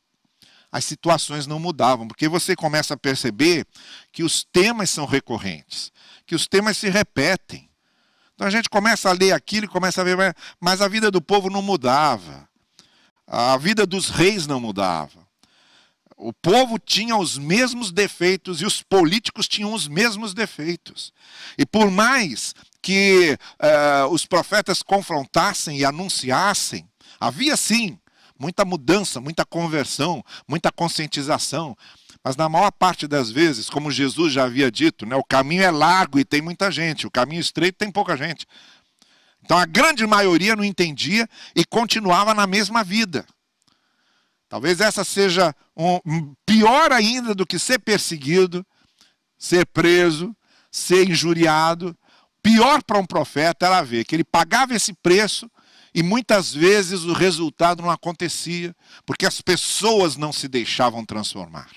as 0.74 0.86
situações 0.86 1.46
não 1.46 1.60
mudavam, 1.60 2.08
porque 2.08 2.28
você 2.28 2.56
começa 2.56 2.96
a 2.96 2.98
perceber 2.98 3.64
que 4.12 4.24
os 4.24 4.44
temas 4.44 4.90
são 4.90 5.06
recorrentes, 5.06 5.92
que 6.26 6.34
os 6.34 6.48
temas 6.48 6.78
se 6.78 6.90
repetem. 6.90 7.70
Então 8.34 8.48
a 8.48 8.50
gente 8.50 8.68
começa 8.68 9.08
a 9.08 9.14
ler 9.14 9.34
aquilo 9.34 9.66
e 9.66 9.70
começa 9.70 10.02
a 10.02 10.04
ver, 10.04 10.36
mas 10.60 10.82
a 10.82 10.88
vida 10.88 11.12
do 11.12 11.22
povo 11.22 11.48
não 11.48 11.62
mudava. 11.62 12.50
A 13.28 13.56
vida 13.56 13.86
dos 13.86 14.10
reis 14.10 14.48
não 14.48 14.60
mudava. 14.60 15.28
O 16.18 16.34
povo 16.34 16.80
tinha 16.80 17.16
os 17.16 17.38
mesmos 17.38 17.92
defeitos 17.92 18.60
e 18.60 18.66
os 18.66 18.82
políticos 18.82 19.48
tinham 19.48 19.74
os 19.74 19.88
mesmos 19.88 20.34
defeitos. 20.34 21.14
E 21.56 21.68
por 21.68 21.92
mais 21.92 22.56
que 22.82 23.38
uh, 23.62 24.08
os 24.08 24.26
profetas 24.26 24.82
confrontassem 24.82 25.78
e 25.78 25.86
anunciassem, 25.86 26.90
havia 27.20 27.56
sim 27.56 28.00
muita 28.44 28.66
mudança, 28.66 29.22
muita 29.22 29.46
conversão, 29.46 30.22
muita 30.46 30.70
conscientização. 30.70 31.78
Mas 32.22 32.36
na 32.36 32.50
maior 32.50 32.72
parte 32.72 33.08
das 33.08 33.32
vezes, 33.32 33.70
como 33.70 33.90
Jesus 33.90 34.34
já 34.34 34.44
havia 34.44 34.70
dito, 34.70 35.06
né, 35.06 35.16
o 35.16 35.24
caminho 35.24 35.64
é 35.64 35.72
largo 35.72 36.20
e 36.20 36.26
tem 36.26 36.42
muita 36.42 36.70
gente, 36.70 37.08
o 37.08 37.12
caminho 37.12 37.40
estreito 37.40 37.78
tem 37.78 37.90
pouca 37.90 38.18
gente. 38.18 38.46
Então 39.42 39.58
a 39.58 39.66
grande 39.66 40.06
maioria 40.06 40.58
não 40.58 40.64
entendia 40.64 41.28
e 41.56 41.64
continuava 41.64 42.34
na 42.34 42.46
mesma 42.46 42.84
vida. 42.84 43.26
Talvez 44.50 44.82
essa 44.82 45.06
seja 45.06 45.56
um, 45.76 46.36
pior 46.46 46.92
ainda 46.92 47.34
do 47.34 47.46
que 47.46 47.58
ser 47.58 47.80
perseguido, 47.80 48.66
ser 49.38 49.66
preso, 49.66 50.36
ser 50.70 51.10
injuriado. 51.10 51.98
Pior 52.42 52.84
para 52.84 53.00
um 53.00 53.06
profeta 53.06 53.66
era 53.66 53.82
ver 53.82 54.04
que 54.04 54.16
ele 54.16 54.24
pagava 54.24 54.76
esse 54.76 54.94
preço 54.94 55.50
e 55.94 56.04
muitas 56.04 56.54
vezes 56.54 57.04
o 57.04 57.14
resultado 57.14 57.82
não 57.82 57.90
acontecia, 57.90 58.76
porque 59.06 59.26
as 59.26 59.42
pessoas 59.42 60.18
não 60.18 60.34
se 60.34 60.48
deixavam 60.48 61.06
transformar. 61.06 61.70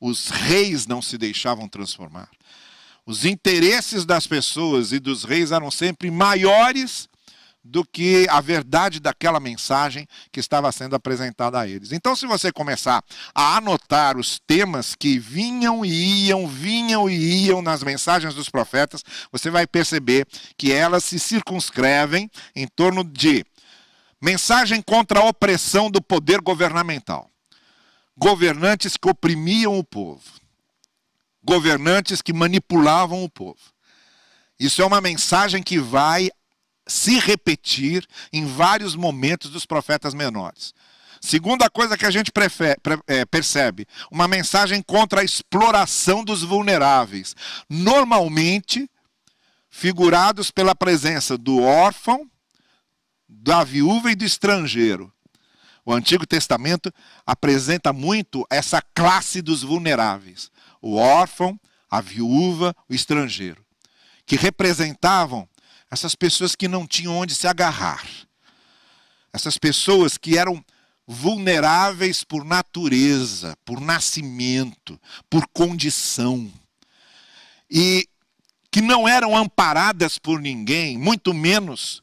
Os 0.00 0.28
reis 0.28 0.86
não 0.86 1.02
se 1.02 1.18
deixavam 1.18 1.68
transformar. 1.68 2.28
Os 3.04 3.24
interesses 3.24 4.04
das 4.04 4.26
pessoas 4.26 4.92
e 4.92 4.98
dos 4.98 5.24
reis 5.24 5.52
eram 5.52 5.70
sempre 5.70 6.10
maiores 6.10 7.09
do 7.62 7.84
que 7.84 8.26
a 8.30 8.40
verdade 8.40 9.00
daquela 9.00 9.38
mensagem 9.38 10.06
que 10.32 10.40
estava 10.40 10.72
sendo 10.72 10.96
apresentada 10.96 11.60
a 11.60 11.68
eles. 11.68 11.92
Então, 11.92 12.16
se 12.16 12.26
você 12.26 12.50
começar 12.50 13.04
a 13.34 13.56
anotar 13.56 14.16
os 14.16 14.40
temas 14.46 14.94
que 14.94 15.18
vinham 15.18 15.84
e 15.84 16.28
iam, 16.28 16.46
vinham 16.46 17.08
e 17.08 17.46
iam 17.46 17.60
nas 17.60 17.82
mensagens 17.82 18.34
dos 18.34 18.48
profetas, 18.48 19.04
você 19.30 19.50
vai 19.50 19.66
perceber 19.66 20.26
que 20.56 20.72
elas 20.72 21.04
se 21.04 21.18
circunscrevem 21.18 22.30
em 22.56 22.66
torno 22.66 23.04
de 23.04 23.44
mensagem 24.20 24.80
contra 24.80 25.20
a 25.20 25.24
opressão 25.24 25.90
do 25.90 26.00
poder 26.00 26.40
governamental. 26.40 27.30
Governantes 28.16 28.96
que 28.96 29.08
oprimiam 29.08 29.78
o 29.78 29.84
povo. 29.84 30.22
Governantes 31.42 32.20
que 32.20 32.32
manipulavam 32.32 33.24
o 33.24 33.30
povo. 33.30 33.58
Isso 34.58 34.82
é 34.82 34.84
uma 34.84 35.00
mensagem 35.00 35.62
que 35.62 35.78
vai 35.78 36.30
se 36.90 37.18
repetir 37.18 38.06
em 38.32 38.44
vários 38.44 38.94
momentos 38.94 39.50
dos 39.50 39.64
profetas 39.64 40.12
menores. 40.12 40.74
Segunda 41.20 41.68
coisa 41.68 41.98
que 41.98 42.06
a 42.06 42.10
gente 42.10 42.32
é, 43.06 43.24
percebe, 43.26 43.86
uma 44.10 44.26
mensagem 44.26 44.82
contra 44.82 45.20
a 45.20 45.24
exploração 45.24 46.24
dos 46.24 46.42
vulneráveis, 46.42 47.36
normalmente 47.68 48.90
figurados 49.68 50.50
pela 50.50 50.74
presença 50.74 51.36
do 51.36 51.62
órfão, 51.62 52.28
da 53.28 53.62
viúva 53.62 54.10
e 54.10 54.16
do 54.16 54.24
estrangeiro. 54.24 55.12
O 55.84 55.92
Antigo 55.92 56.26
Testamento 56.26 56.92
apresenta 57.26 57.92
muito 57.92 58.46
essa 58.50 58.82
classe 58.94 59.42
dos 59.42 59.62
vulneráveis: 59.62 60.50
o 60.80 60.96
órfão, 60.96 61.60
a 61.90 62.00
viúva, 62.00 62.74
o 62.88 62.94
estrangeiro, 62.94 63.64
que 64.24 64.36
representavam 64.36 65.48
essas 65.90 66.14
pessoas 66.14 66.54
que 66.54 66.68
não 66.68 66.86
tinham 66.86 67.16
onde 67.16 67.34
se 67.34 67.48
agarrar. 67.48 68.04
Essas 69.32 69.58
pessoas 69.58 70.16
que 70.16 70.38
eram 70.38 70.64
vulneráveis 71.06 72.22
por 72.22 72.44
natureza, 72.44 73.56
por 73.64 73.80
nascimento, 73.80 75.00
por 75.28 75.46
condição. 75.48 76.50
E 77.68 78.08
que 78.70 78.80
não 78.80 79.08
eram 79.08 79.36
amparadas 79.36 80.18
por 80.18 80.40
ninguém, 80.40 80.96
muito 80.96 81.34
menos 81.34 82.02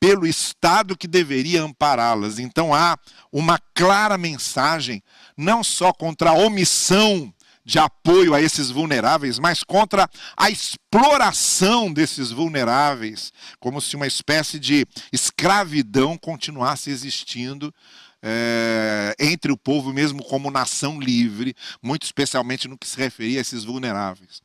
pelo 0.00 0.26
Estado 0.26 0.96
que 0.96 1.06
deveria 1.06 1.62
ampará-las. 1.62 2.38
Então 2.38 2.74
há 2.74 2.98
uma 3.30 3.58
clara 3.72 4.18
mensagem, 4.18 5.02
não 5.36 5.62
só 5.62 5.92
contra 5.92 6.30
a 6.30 6.34
omissão 6.34 7.32
de 7.66 7.80
apoio 7.80 8.32
a 8.32 8.40
esses 8.40 8.70
vulneráveis, 8.70 9.40
mas 9.40 9.64
contra 9.64 10.08
a 10.36 10.48
exploração 10.48 11.92
desses 11.92 12.30
vulneráveis, 12.30 13.32
como 13.58 13.80
se 13.80 13.96
uma 13.96 14.06
espécie 14.06 14.60
de 14.60 14.86
escravidão 15.12 16.16
continuasse 16.16 16.90
existindo 16.90 17.74
é, 18.22 19.16
entre 19.18 19.50
o 19.50 19.56
povo, 19.56 19.92
mesmo 19.92 20.22
como 20.22 20.48
nação 20.48 21.00
livre, 21.00 21.56
muito 21.82 22.04
especialmente 22.04 22.68
no 22.68 22.78
que 22.78 22.86
se 22.86 22.96
referia 22.96 23.40
a 23.40 23.42
esses 23.42 23.64
vulneráveis. 23.64 24.40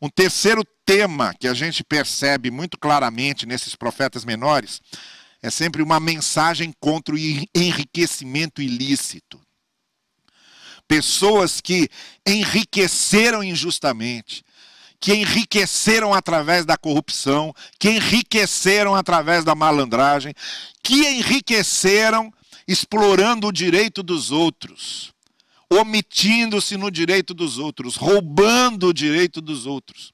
Um 0.00 0.10
terceiro 0.10 0.62
tema 0.84 1.32
que 1.40 1.48
a 1.48 1.54
gente 1.54 1.82
percebe 1.82 2.50
muito 2.50 2.78
claramente 2.78 3.46
nesses 3.46 3.74
profetas 3.74 4.26
menores 4.26 4.82
é 5.42 5.48
sempre 5.48 5.82
uma 5.82 5.98
mensagem 5.98 6.70
contra 6.78 7.14
o 7.14 7.18
enriquecimento 7.18 8.60
ilícito. 8.60 9.40
Pessoas 10.88 11.60
que 11.60 11.88
enriqueceram 12.26 13.44
injustamente, 13.44 14.42
que 14.98 15.14
enriqueceram 15.14 16.12
através 16.12 16.64
da 16.64 16.76
corrupção, 16.76 17.54
que 17.78 17.90
enriqueceram 17.90 18.94
através 18.94 19.44
da 19.44 19.54
malandragem, 19.54 20.34
que 20.82 21.06
enriqueceram 21.06 22.32
explorando 22.66 23.46
o 23.46 23.52
direito 23.52 24.02
dos 24.02 24.30
outros, 24.30 25.12
omitindo-se 25.70 26.76
no 26.76 26.90
direito 26.90 27.32
dos 27.32 27.58
outros, 27.58 27.96
roubando 27.96 28.88
o 28.88 28.94
direito 28.94 29.40
dos 29.40 29.66
outros. 29.66 30.12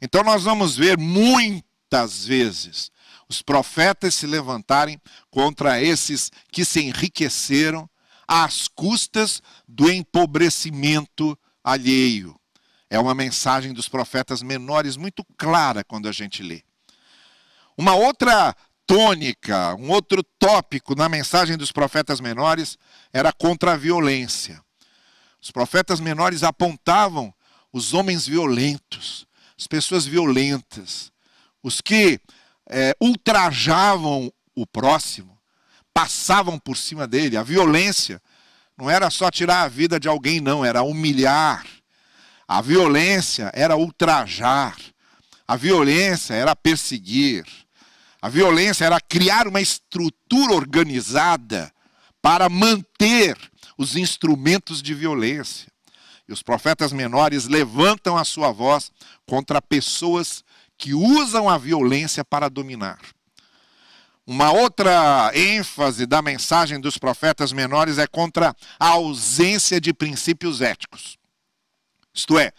Então 0.00 0.22
nós 0.22 0.44
vamos 0.44 0.76
ver 0.76 0.96
muitas 0.96 2.24
vezes 2.24 2.90
os 3.28 3.42
profetas 3.42 4.14
se 4.14 4.26
levantarem 4.26 5.00
contra 5.30 5.80
esses 5.80 6.30
que 6.50 6.64
se 6.64 6.80
enriqueceram 6.80 7.88
às 8.30 8.68
custas 8.68 9.42
do 9.66 9.90
empobrecimento 9.90 11.36
alheio. 11.64 12.38
É 12.88 12.96
uma 12.96 13.12
mensagem 13.12 13.74
dos 13.74 13.88
profetas 13.88 14.40
menores 14.40 14.96
muito 14.96 15.24
clara 15.36 15.82
quando 15.82 16.08
a 16.08 16.12
gente 16.12 16.40
lê. 16.40 16.62
Uma 17.76 17.96
outra 17.96 18.54
tônica, 18.86 19.74
um 19.74 19.90
outro 19.90 20.22
tópico 20.38 20.94
na 20.94 21.08
mensagem 21.08 21.56
dos 21.56 21.72
profetas 21.72 22.20
menores 22.20 22.78
era 23.12 23.32
contra 23.32 23.72
a 23.72 23.76
violência. 23.76 24.62
Os 25.42 25.50
profetas 25.50 25.98
menores 25.98 26.44
apontavam 26.44 27.34
os 27.72 27.94
homens 27.94 28.28
violentos, 28.28 29.26
as 29.58 29.66
pessoas 29.66 30.06
violentas, 30.06 31.10
os 31.64 31.80
que 31.80 32.20
é, 32.68 32.94
ultrajavam 33.00 34.32
o 34.54 34.64
próximo, 34.66 35.39
passavam 35.94 36.58
por 36.58 36.76
cima 36.76 37.06
dele. 37.06 37.36
A 37.36 37.42
violência 37.42 38.20
não 38.76 38.88
era 38.88 39.10
só 39.10 39.30
tirar 39.30 39.62
a 39.62 39.68
vida 39.68 40.00
de 40.00 40.08
alguém, 40.08 40.40
não, 40.40 40.64
era 40.64 40.82
humilhar. 40.82 41.66
A 42.48 42.60
violência 42.60 43.50
era 43.54 43.76
ultrajar. 43.76 44.76
A 45.46 45.56
violência 45.56 46.34
era 46.34 46.56
perseguir. 46.56 47.44
A 48.22 48.28
violência 48.28 48.84
era 48.84 49.00
criar 49.00 49.46
uma 49.46 49.60
estrutura 49.60 50.54
organizada 50.54 51.72
para 52.22 52.48
manter 52.48 53.36
os 53.78 53.96
instrumentos 53.96 54.82
de 54.82 54.94
violência. 54.94 55.70
E 56.28 56.32
os 56.32 56.42
profetas 56.42 56.92
menores 56.92 57.46
levantam 57.46 58.16
a 58.16 58.24
sua 58.24 58.52
voz 58.52 58.92
contra 59.26 59.60
pessoas 59.60 60.44
que 60.76 60.94
usam 60.94 61.48
a 61.48 61.58
violência 61.58 62.24
para 62.24 62.48
dominar. 62.48 62.98
Uma 64.32 64.52
outra 64.52 65.32
ênfase 65.34 66.06
da 66.06 66.22
mensagem 66.22 66.80
dos 66.80 66.96
profetas 66.96 67.52
menores 67.52 67.98
é 67.98 68.06
contra 68.06 68.54
a 68.78 68.86
ausência 68.90 69.80
de 69.80 69.92
princípios 69.92 70.60
éticos. 70.60 71.18
Isto 72.14 72.38
é, 72.38 72.52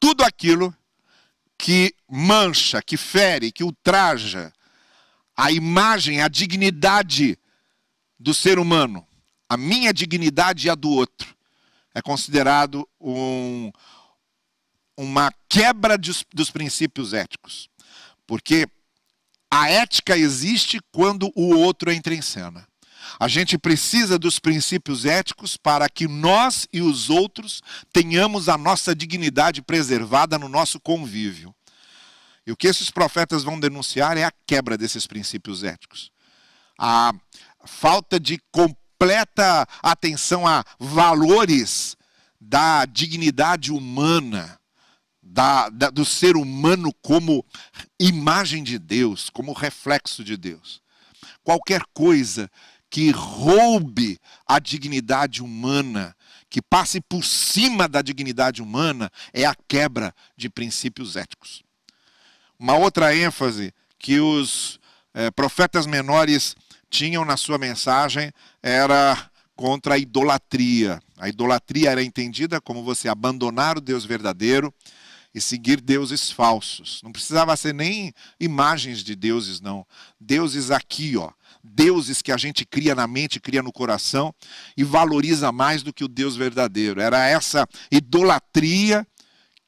tudo 0.00 0.24
aquilo 0.24 0.76
que 1.56 1.94
mancha, 2.10 2.82
que 2.82 2.96
fere, 2.96 3.52
que 3.52 3.62
ultraja 3.62 4.52
a 5.36 5.52
imagem, 5.52 6.20
a 6.20 6.26
dignidade 6.26 7.38
do 8.18 8.34
ser 8.34 8.58
humano, 8.58 9.06
a 9.48 9.56
minha 9.56 9.94
dignidade 9.94 10.66
e 10.66 10.70
a 10.70 10.74
do 10.74 10.90
outro, 10.90 11.32
é 11.94 12.02
considerado 12.02 12.88
um, 13.00 13.70
uma 14.96 15.32
quebra 15.48 15.96
dos, 15.96 16.24
dos 16.34 16.50
princípios 16.50 17.12
éticos. 17.12 17.70
Porque 18.26 18.68
a 19.54 19.70
ética 19.70 20.18
existe 20.18 20.80
quando 20.90 21.30
o 21.36 21.54
outro 21.56 21.92
entra 21.92 22.12
em 22.12 22.20
cena. 22.20 22.66
A 23.20 23.28
gente 23.28 23.56
precisa 23.56 24.18
dos 24.18 24.40
princípios 24.40 25.04
éticos 25.04 25.56
para 25.56 25.88
que 25.88 26.08
nós 26.08 26.66
e 26.72 26.80
os 26.80 27.08
outros 27.08 27.62
tenhamos 27.92 28.48
a 28.48 28.58
nossa 28.58 28.96
dignidade 28.96 29.62
preservada 29.62 30.36
no 30.38 30.48
nosso 30.48 30.80
convívio. 30.80 31.54
E 32.44 32.50
o 32.50 32.56
que 32.56 32.66
esses 32.66 32.90
profetas 32.90 33.44
vão 33.44 33.60
denunciar 33.60 34.16
é 34.16 34.24
a 34.24 34.32
quebra 34.44 34.76
desses 34.76 35.06
princípios 35.06 35.62
éticos. 35.62 36.10
A 36.76 37.12
falta 37.64 38.18
de 38.18 38.40
completa 38.50 39.68
atenção 39.80 40.48
a 40.48 40.64
valores 40.80 41.96
da 42.40 42.84
dignidade 42.86 43.70
humana, 43.70 44.58
da, 45.34 45.68
da, 45.68 45.90
do 45.90 46.04
ser 46.04 46.36
humano 46.36 46.94
como 47.02 47.44
imagem 47.98 48.62
de 48.62 48.78
Deus, 48.78 49.28
como 49.28 49.52
reflexo 49.52 50.22
de 50.22 50.36
Deus. 50.36 50.80
Qualquer 51.42 51.82
coisa 51.92 52.48
que 52.88 53.10
roube 53.10 54.20
a 54.46 54.60
dignidade 54.60 55.42
humana, 55.42 56.14
que 56.48 56.62
passe 56.62 57.00
por 57.00 57.24
cima 57.24 57.88
da 57.88 58.00
dignidade 58.00 58.62
humana, 58.62 59.10
é 59.32 59.44
a 59.44 59.56
quebra 59.66 60.14
de 60.36 60.48
princípios 60.48 61.16
éticos. 61.16 61.64
Uma 62.56 62.76
outra 62.76 63.14
ênfase 63.14 63.74
que 63.98 64.20
os 64.20 64.78
é, 65.12 65.32
profetas 65.32 65.84
menores 65.84 66.54
tinham 66.88 67.24
na 67.24 67.36
sua 67.36 67.58
mensagem 67.58 68.30
era 68.62 69.28
contra 69.56 69.94
a 69.94 69.98
idolatria. 69.98 71.02
A 71.18 71.28
idolatria 71.28 71.90
era 71.90 72.04
entendida 72.04 72.60
como 72.60 72.84
você 72.84 73.08
abandonar 73.08 73.76
o 73.76 73.80
Deus 73.80 74.04
verdadeiro 74.04 74.72
e 75.34 75.40
seguir 75.40 75.80
deuses 75.80 76.30
falsos. 76.30 77.00
Não 77.02 77.10
precisava 77.10 77.56
ser 77.56 77.74
nem 77.74 78.14
imagens 78.38 79.02
de 79.02 79.16
deuses, 79.16 79.60
não. 79.60 79.84
Deuses 80.20 80.70
aqui, 80.70 81.16
ó. 81.16 81.30
Deuses 81.62 82.22
que 82.22 82.30
a 82.30 82.36
gente 82.36 82.64
cria 82.64 82.94
na 82.94 83.06
mente, 83.06 83.40
cria 83.40 83.62
no 83.62 83.72
coração 83.72 84.32
e 84.76 84.84
valoriza 84.84 85.50
mais 85.50 85.82
do 85.82 85.92
que 85.92 86.04
o 86.04 86.08
Deus 86.08 86.36
verdadeiro. 86.36 87.00
Era 87.00 87.26
essa 87.26 87.66
idolatria 87.90 89.06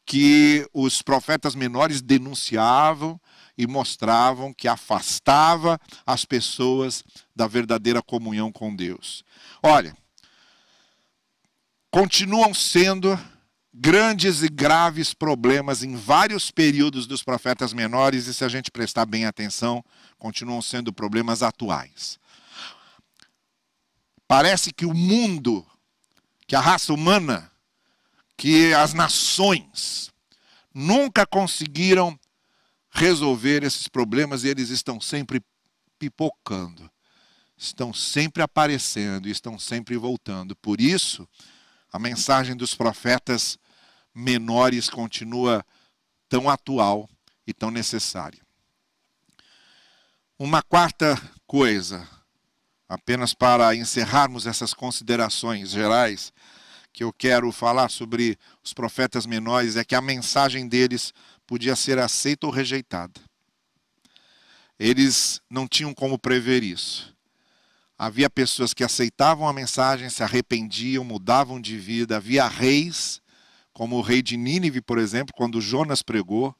que 0.05 0.68
os 0.72 1.02
profetas 1.02 1.57
menores 1.57 2.00
denunciavam 2.00 3.20
e 3.59 3.66
mostravam 3.66 4.52
que 4.52 4.68
afastava 4.68 5.81
as 6.07 6.24
pessoas 6.24 7.02
da 7.35 7.48
verdadeira 7.48 8.00
comunhão 8.00 8.52
com 8.52 8.74
Deus. 8.74 9.24
Olha, 9.62 9.96
continuam 11.90 12.55
sendo 12.55 13.18
grandes 13.79 14.43
e 14.43 14.49
graves 14.49 15.12
problemas 15.12 15.83
em 15.83 15.95
vários 15.97 16.51
períodos 16.51 17.07
dos 17.07 17.23
profetas 17.23 17.75
menores, 17.75 18.27
e 18.27 18.33
se 18.33 18.43
a 18.43 18.49
gente 18.49 18.71
prestar 18.71 19.05
bem 19.05 19.27
atenção, 19.27 19.85
continuam 20.19 20.62
sendo 20.62 20.95
problemas 20.95 21.43
atuais. 21.43 22.19
Parece 24.27 24.73
que 24.73 24.87
o 24.87 24.95
mundo, 24.95 25.65
que 26.47 26.57
a 26.57 26.61
raça 26.61 26.93
humana, 26.93 27.53
que 28.35 28.73
as 28.73 28.95
nações 28.95 30.11
nunca 30.73 31.27
conseguiram 31.27 32.19
resolver 32.91 33.62
esses 33.62 33.89
problemas 33.89 34.43
e 34.43 34.49
eles 34.49 34.71
estão 34.71 34.99
sempre 34.99 35.43
pipocando, 35.99 36.91
estão 37.59 37.93
sempre 37.93 38.43
aparecendo, 38.43 39.29
estão 39.29 39.59
sempre 39.59 39.99
voltando. 39.99 40.57
Por 40.57 40.81
isso, 40.81 41.29
a 41.93 41.99
mensagem 41.99 42.57
dos 42.57 42.75
profetas 42.75 43.59
menores 44.16 44.88
continua 44.88 45.62
tão 46.26 46.48
atual 46.48 47.07
e 47.46 47.52
tão 47.52 47.70
necessária. 47.70 48.40
Uma 50.38 50.62
quarta 50.62 51.20
coisa, 51.46 52.09
apenas 52.88 53.35
para 53.35 53.74
encerrarmos 53.74 54.46
essas 54.46 54.72
considerações 54.72 55.68
gerais, 55.68 56.33
que 56.94 57.05
eu 57.05 57.12
quero 57.12 57.52
falar 57.52 57.90
sobre 57.90 58.38
os 58.64 58.72
profetas 58.72 59.26
menores 59.26 59.76
é 59.76 59.85
que 59.85 59.94
a 59.94 60.00
mensagem 60.00 60.66
deles 60.66 61.12
podia 61.46 61.76
ser 61.76 61.98
aceita 61.98 62.46
ou 62.46 62.52
rejeitada. 62.52 63.20
Eles 64.79 65.42
não 65.50 65.68
tinham 65.68 65.92
como 65.92 66.18
prever 66.18 66.62
isso. 66.62 67.14
Havia 67.98 68.31
pessoas 68.31 68.72
que 68.72 68.85
aceitavam 68.85 69.46
a 69.46 69.52
mensagem, 69.52 70.09
se 70.09 70.22
arrependiam, 70.22 71.05
mudavam 71.05 71.61
de 71.61 71.79
vida. 71.79 72.16
Havia 72.16 72.46
reis, 72.46 73.22
como 73.77 73.97
o 73.97 74.01
rei 74.01 74.23
de 74.23 74.39
Nínive, 74.39 74.81
por 74.81 74.97
exemplo, 74.97 75.35
quando 75.37 75.61
Jonas 75.61 76.01
pregou, 76.01 76.57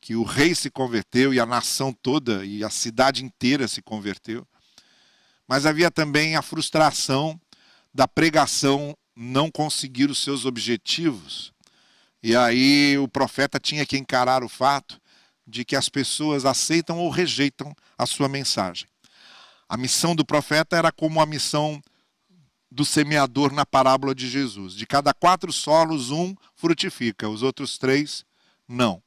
que 0.00 0.16
o 0.16 0.22
rei 0.22 0.54
se 0.54 0.70
converteu 0.70 1.34
e 1.34 1.38
a 1.38 1.44
nação 1.44 1.92
toda 1.92 2.42
e 2.42 2.64
a 2.64 2.70
cidade 2.70 3.22
inteira 3.22 3.68
se 3.68 3.82
converteu. 3.82 4.48
Mas 5.46 5.66
havia 5.66 5.90
também 5.90 6.34
a 6.34 6.40
frustração 6.40 7.38
da 7.92 8.08
pregação 8.08 8.96
não 9.14 9.50
conseguir 9.50 10.08
os 10.08 10.22
seus 10.24 10.46
objetivos. 10.46 11.52
E 12.22 12.34
aí 12.34 12.96
o 12.96 13.06
profeta 13.06 13.60
tinha 13.60 13.84
que 13.84 13.98
encarar 13.98 14.42
o 14.42 14.48
fato 14.48 14.98
de 15.46 15.66
que 15.66 15.76
as 15.76 15.90
pessoas 15.90 16.46
aceitam 16.46 16.98
ou 16.98 17.10
rejeitam 17.10 17.76
a 17.98 18.06
sua 18.06 18.26
mensagem. 18.26 18.88
A 19.68 19.76
missão 19.76 20.16
do 20.16 20.24
profeta 20.24 20.78
era 20.78 20.90
como 20.90 21.20
a 21.20 21.26
missão 21.26 21.82
do 22.72 22.84
semeador 22.84 23.52
na 23.52 23.66
parábola 23.66 24.14
de 24.14 24.28
Jesus. 24.28 24.74
De 24.74 24.86
cada 24.86 25.12
quatro 25.12 25.52
solos, 25.52 26.10
um 26.10 26.34
frutifica, 26.56 27.28
os 27.28 27.42
outros 27.42 27.76
três 27.76 28.24
não. 28.66 29.02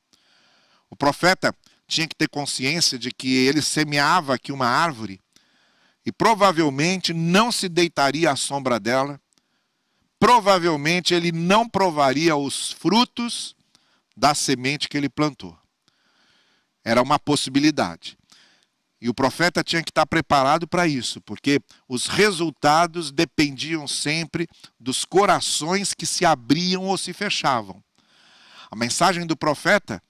O 0.89 0.95
profeta 0.95 1.53
tinha 1.87 2.07
que 2.07 2.15
ter 2.15 2.29
consciência 2.29 2.97
de 2.97 3.11
que 3.11 3.35
ele 3.35 3.61
semeava 3.61 4.35
aqui 4.35 4.51
uma 4.51 4.67
árvore 4.67 5.19
e 6.05 6.11
provavelmente 6.11 7.13
não 7.13 7.51
se 7.51 7.67
deitaria 7.67 8.31
à 8.31 8.35
sombra 8.35 8.79
dela, 8.79 9.19
provavelmente 10.19 11.13
ele 11.13 11.31
não 11.31 11.67
provaria 11.67 12.35
os 12.35 12.71
frutos 12.71 13.55
da 14.15 14.35
semente 14.35 14.87
que 14.87 14.95
ele 14.95 15.09
plantou. 15.09 15.57
Era 16.83 17.01
uma 17.01 17.17
possibilidade. 17.17 18.15
E 19.05 19.09
o 19.09 19.13
profeta 19.13 19.63
tinha 19.63 19.83
que 19.83 19.91
estar 19.91 20.07
preparado 20.07 20.67
para 20.67 20.87
isso, 20.87 21.21
porque 21.21 21.61
os 21.87 22.07
resultados 22.07 23.11
dependiam 23.11 23.87
sempre 23.87 24.47
dos 24.79 25.05
corações 25.05 25.93
que 25.93 26.07
se 26.07 26.25
abriam 26.25 26.85
ou 26.85 26.97
se 26.97 27.13
fechavam. 27.13 27.83
A 28.71 28.75
mensagem 28.75 29.23
do 29.27 29.37
profeta 29.37 30.01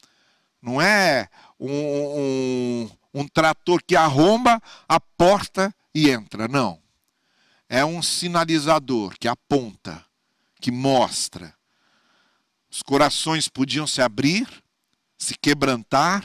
não 0.61 0.81
é 0.81 1.27
um, 1.59 1.69
um, 1.69 2.89
um 3.15 3.27
trator 3.27 3.83
que 3.85 3.97
arromba 3.97 4.61
a 4.87 4.97
porta 4.97 5.75
e 5.93 6.09
entra. 6.09 6.47
Não. 6.47 6.81
É 7.67 7.83
um 7.83 8.01
sinalizador 8.01 9.13
que 9.19 9.27
aponta, 9.27 10.05
que 10.61 10.71
mostra. 10.71 11.53
Os 12.71 12.81
corações 12.81 13.49
podiam 13.49 13.85
se 13.85 14.01
abrir, 14.01 14.47
se 15.17 15.35
quebrantar, 15.37 16.23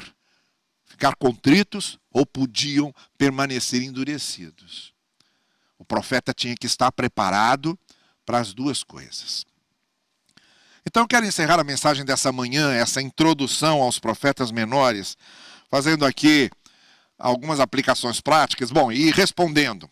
ficar 1.01 1.15
contritos 1.15 1.99
ou 2.13 2.27
podiam 2.27 2.95
permanecer 3.17 3.83
endurecidos. 3.83 4.93
O 5.79 5.85
profeta 5.85 6.35
tinha 6.35 6.55
que 6.55 6.67
estar 6.67 6.93
preparado 6.93 7.79
para 8.27 8.39
as 8.39 8.53
duas 8.53 8.85
coisas. 8.85 9.47
Então 10.85 11.07
quero 11.07 11.25
encerrar 11.25 11.59
a 11.59 11.65
mensagem 11.65 12.05
dessa 12.05 12.31
manhã, 12.31 12.71
essa 12.75 13.01
introdução 13.01 13.81
aos 13.81 13.99
profetas 13.99 14.51
menores, 14.51 15.17
fazendo 15.71 16.05
aqui 16.05 16.51
algumas 17.19 17.61
aplicações 17.61 18.21
práticas. 18.21 18.71
Bom, 18.71 18.93
e 18.93 19.11
respondendo. 19.11 19.89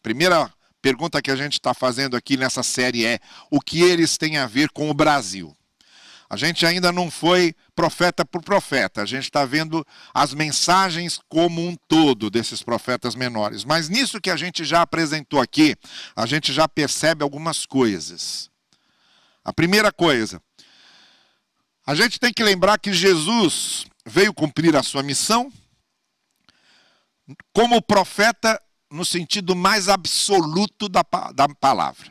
Primeira 0.00 0.48
pergunta 0.80 1.20
que 1.20 1.32
a 1.32 1.36
gente 1.36 1.54
está 1.54 1.74
fazendo 1.74 2.16
aqui 2.16 2.36
nessa 2.36 2.62
série 2.62 3.04
é: 3.04 3.18
o 3.50 3.60
que 3.60 3.82
eles 3.82 4.16
têm 4.16 4.36
a 4.36 4.46
ver 4.46 4.70
com 4.70 4.88
o 4.88 4.94
Brasil? 4.94 5.56
A 6.32 6.36
gente 6.38 6.64
ainda 6.64 6.90
não 6.90 7.10
foi 7.10 7.54
profeta 7.76 8.24
por 8.24 8.42
profeta, 8.42 9.02
a 9.02 9.04
gente 9.04 9.24
está 9.24 9.44
vendo 9.44 9.86
as 10.14 10.32
mensagens 10.32 11.20
como 11.28 11.60
um 11.60 11.76
todo 11.86 12.30
desses 12.30 12.62
profetas 12.62 13.14
menores. 13.14 13.66
Mas 13.66 13.90
nisso 13.90 14.18
que 14.18 14.30
a 14.30 14.36
gente 14.36 14.64
já 14.64 14.80
apresentou 14.80 15.38
aqui, 15.38 15.76
a 16.16 16.24
gente 16.24 16.50
já 16.50 16.66
percebe 16.66 17.22
algumas 17.22 17.66
coisas. 17.66 18.50
A 19.44 19.52
primeira 19.52 19.92
coisa, 19.92 20.40
a 21.86 21.94
gente 21.94 22.18
tem 22.18 22.32
que 22.32 22.42
lembrar 22.42 22.78
que 22.78 22.94
Jesus 22.94 23.84
veio 24.06 24.32
cumprir 24.32 24.74
a 24.74 24.82
sua 24.82 25.02
missão, 25.02 25.52
como 27.52 27.82
profeta 27.82 28.58
no 28.90 29.04
sentido 29.04 29.54
mais 29.54 29.86
absoluto 29.86 30.88
da, 30.88 31.04
da 31.34 31.46
palavra. 31.60 32.10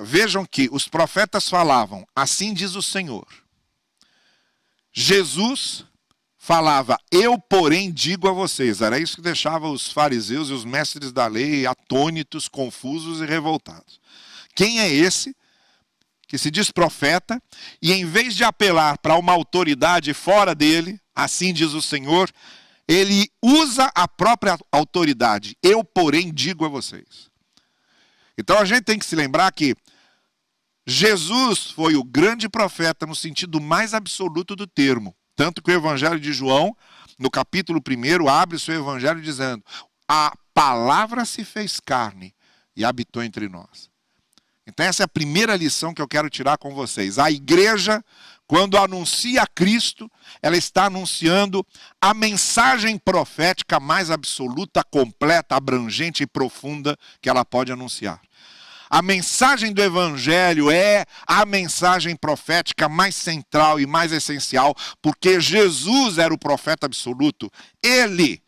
Vejam 0.00 0.44
que 0.44 0.68
os 0.72 0.88
profetas 0.88 1.48
falavam, 1.48 2.06
assim 2.14 2.52
diz 2.52 2.74
o 2.74 2.82
Senhor. 2.82 3.26
Jesus 4.92 5.84
falava, 6.36 6.98
eu, 7.10 7.38
porém, 7.38 7.90
digo 7.90 8.28
a 8.28 8.32
vocês. 8.32 8.82
Era 8.82 8.98
isso 8.98 9.16
que 9.16 9.22
deixava 9.22 9.68
os 9.68 9.90
fariseus 9.90 10.50
e 10.50 10.52
os 10.52 10.64
mestres 10.64 11.10
da 11.10 11.26
lei 11.26 11.66
atônitos, 11.66 12.48
confusos 12.48 13.20
e 13.20 13.24
revoltados. 13.24 13.98
Quem 14.54 14.78
é 14.78 14.92
esse 14.92 15.34
que 16.28 16.36
se 16.36 16.50
diz 16.50 16.70
profeta 16.70 17.42
e, 17.80 17.92
em 17.92 18.04
vez 18.04 18.34
de 18.36 18.44
apelar 18.44 18.98
para 18.98 19.16
uma 19.16 19.32
autoridade 19.32 20.12
fora 20.12 20.54
dele, 20.54 21.00
assim 21.14 21.52
diz 21.52 21.72
o 21.72 21.80
Senhor, 21.80 22.30
ele 22.86 23.30
usa 23.42 23.90
a 23.94 24.06
própria 24.06 24.58
autoridade. 24.70 25.56
Eu, 25.62 25.82
porém, 25.82 26.32
digo 26.32 26.64
a 26.64 26.68
vocês. 26.68 27.30
Então 28.38 28.58
a 28.58 28.64
gente 28.64 28.82
tem 28.82 28.98
que 28.98 29.06
se 29.06 29.16
lembrar 29.16 29.50
que 29.52 29.74
Jesus 30.86 31.70
foi 31.70 31.96
o 31.96 32.04
grande 32.04 32.48
profeta 32.48 33.06
no 33.06 33.14
sentido 33.14 33.60
mais 33.60 33.94
absoluto 33.94 34.54
do 34.54 34.66
termo. 34.66 35.14
Tanto 35.36 35.62
que 35.62 35.70
o 35.70 35.74
Evangelho 35.74 36.20
de 36.20 36.32
João, 36.32 36.76
no 37.18 37.30
capítulo 37.30 37.80
1, 37.80 38.28
abre 38.28 38.56
o 38.56 38.60
seu 38.60 38.74
Evangelho 38.74 39.20
dizendo: 39.20 39.64
A 40.08 40.36
palavra 40.52 41.24
se 41.24 41.44
fez 41.44 41.80
carne 41.80 42.34
e 42.76 42.84
habitou 42.84 43.22
entre 43.22 43.48
nós. 43.48 43.90
Então, 44.66 44.86
essa 44.86 45.02
é 45.02 45.04
a 45.04 45.08
primeira 45.08 45.56
lição 45.56 45.92
que 45.92 46.00
eu 46.00 46.08
quero 46.08 46.30
tirar 46.30 46.56
com 46.56 46.74
vocês. 46.74 47.18
A 47.18 47.30
igreja 47.30 48.02
quando 48.46 48.76
anuncia 48.76 49.46
Cristo, 49.46 50.10
ela 50.42 50.56
está 50.56 50.86
anunciando 50.86 51.66
a 52.00 52.12
mensagem 52.12 52.98
profética 52.98 53.80
mais 53.80 54.10
absoluta, 54.10 54.84
completa, 54.84 55.56
abrangente 55.56 56.22
e 56.22 56.26
profunda 56.26 56.96
que 57.22 57.28
ela 57.28 57.44
pode 57.44 57.72
anunciar. 57.72 58.20
A 58.90 59.00
mensagem 59.00 59.72
do 59.72 59.82
Evangelho 59.82 60.70
é 60.70 61.04
a 61.26 61.44
mensagem 61.46 62.14
profética 62.14 62.88
mais 62.88 63.16
central 63.16 63.80
e 63.80 63.86
mais 63.86 64.12
essencial, 64.12 64.74
porque 65.00 65.40
Jesus 65.40 66.18
era 66.18 66.32
o 66.32 66.38
profeta 66.38 66.86
absoluto. 66.86 67.50
Ele 67.82 68.42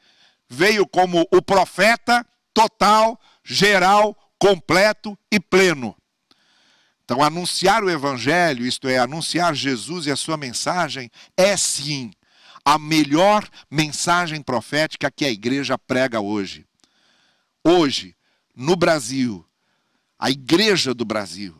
veio 0.48 0.87
como 0.87 1.26
o 1.32 1.42
profeta 1.42 2.24
total, 2.52 3.18
geral, 3.42 4.16
completo 4.38 5.18
e 5.32 5.40
pleno. 5.40 5.96
Então, 7.06 7.22
anunciar 7.22 7.84
o 7.84 7.88
Evangelho, 7.90 8.66
isto 8.66 8.88
é, 8.88 8.98
anunciar 8.98 9.54
Jesus 9.54 10.06
e 10.06 10.10
a 10.10 10.16
sua 10.16 10.36
mensagem, 10.36 11.08
é 11.36 11.56
sim 11.56 12.10
a 12.64 12.76
melhor 12.80 13.48
mensagem 13.70 14.42
profética 14.42 15.08
que 15.08 15.24
a 15.24 15.30
igreja 15.30 15.78
prega 15.78 16.20
hoje. 16.20 16.66
Hoje, 17.62 18.16
no 18.56 18.74
Brasil, 18.74 19.46
a 20.18 20.32
igreja 20.32 20.92
do 20.92 21.04
Brasil, 21.04 21.54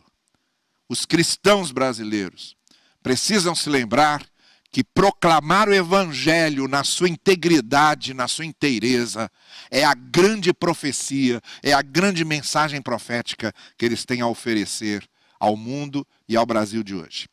os 0.89 1.05
cristãos 1.05 1.71
brasileiros, 1.71 2.57
precisam 3.01 3.55
se 3.55 3.69
lembrar 3.69 4.27
que 4.69 4.83
proclamar 4.83 5.69
o 5.69 5.73
Evangelho 5.73 6.67
na 6.67 6.83
sua 6.83 7.07
integridade, 7.07 8.13
na 8.13 8.27
sua 8.27 8.43
inteireza, 8.43 9.31
é 9.71 9.85
a 9.85 9.93
grande 9.93 10.51
profecia, 10.51 11.41
é 11.63 11.71
a 11.71 11.81
grande 11.81 12.25
mensagem 12.25 12.81
profética 12.81 13.53
que 13.77 13.85
eles 13.85 14.03
têm 14.03 14.19
a 14.19 14.27
oferecer 14.27 15.07
ao 15.39 15.55
mundo 15.55 16.05
e 16.27 16.35
ao 16.35 16.45
Brasil 16.45 16.83
de 16.83 16.95
hoje. 16.95 17.27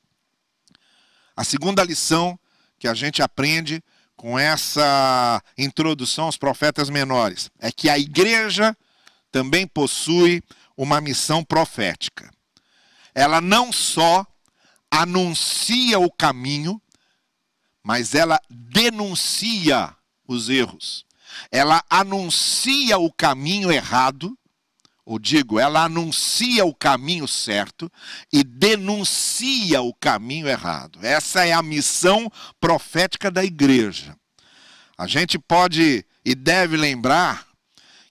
A 1.37 1.45
segunda 1.45 1.83
lição 1.83 2.39
que 2.79 2.87
a 2.87 2.95
gente 2.95 3.23
aprende 3.23 3.83
com 4.17 4.39
essa 4.39 5.43
introdução 5.59 6.27
aos 6.27 6.37
profetas 6.37 6.89
menores 6.89 7.51
é 7.59 7.73
que 7.73 7.89
a 7.89 7.99
igreja 7.99 8.77
também 9.33 9.67
possui 9.67 10.43
uma 10.77 11.01
missão 11.01 11.43
profética. 11.43 12.31
Ela 13.15 13.41
não 13.41 13.73
só 13.73 14.27
anuncia 14.91 15.99
o 15.99 16.11
caminho, 16.11 16.81
mas 17.83 18.15
ela 18.15 18.41
denuncia 18.49 19.95
os 20.27 20.49
erros. 20.49 21.05
Ela 21.51 21.85
anuncia 21.91 22.99
o 22.99 23.13
caminho 23.13 23.73
errado 23.73 24.39
ou 25.05 25.19
digo, 25.19 25.61
ela 25.61 25.85
anuncia 25.85 26.65
o 26.65 26.75
caminho 26.75 27.29
certo 27.29 27.93
e 28.33 28.43
denuncia 28.43 29.83
o 29.83 29.93
caminho 29.93 30.49
errado. 30.49 30.99
Essa 31.03 31.45
é 31.45 31.53
a 31.53 31.63
missão 31.63 32.31
profética 32.59 33.31
da 33.31 33.45
igreja. 33.45 34.17
A 34.97 35.07
gente 35.07 35.39
pode 35.39 36.05
e 36.25 36.35
deve 36.35 36.77
lembrar 36.77 37.47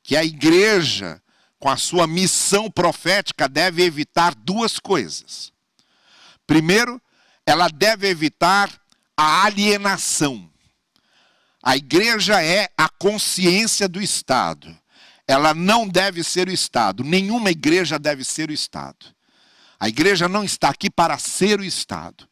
que 0.03 0.15
a 0.15 0.23
igreja, 0.23 1.19
com 1.57 1.67
a 1.67 1.77
sua 1.77 2.05
missão 2.05 2.69
profética, 2.69 3.49
deve 3.49 3.83
evitar 3.83 4.35
duas 4.35 4.77
coisas. 4.77 5.51
Primeiro, 6.45 7.01
ela 7.43 7.69
deve 7.69 8.07
evitar 8.07 8.69
a 9.17 9.45
alienação. 9.45 10.47
A 11.63 11.75
igreja 11.75 12.43
é 12.43 12.69
a 12.77 12.87
consciência 12.87 13.87
do 13.87 13.99
Estado 14.01 14.77
ela 15.27 15.53
não 15.53 15.87
deve 15.87 16.23
ser 16.23 16.47
o 16.47 16.51
Estado. 16.51 17.03
Nenhuma 17.03 17.51
igreja 17.51 17.97
deve 17.97 18.23
ser 18.23 18.49
o 18.49 18.53
Estado. 18.53 19.05
A 19.79 19.87
igreja 19.87 20.27
não 20.27 20.43
está 20.43 20.69
aqui 20.69 20.89
para 20.89 21.17
ser 21.17 21.59
o 21.59 21.63
Estado. 21.63 22.27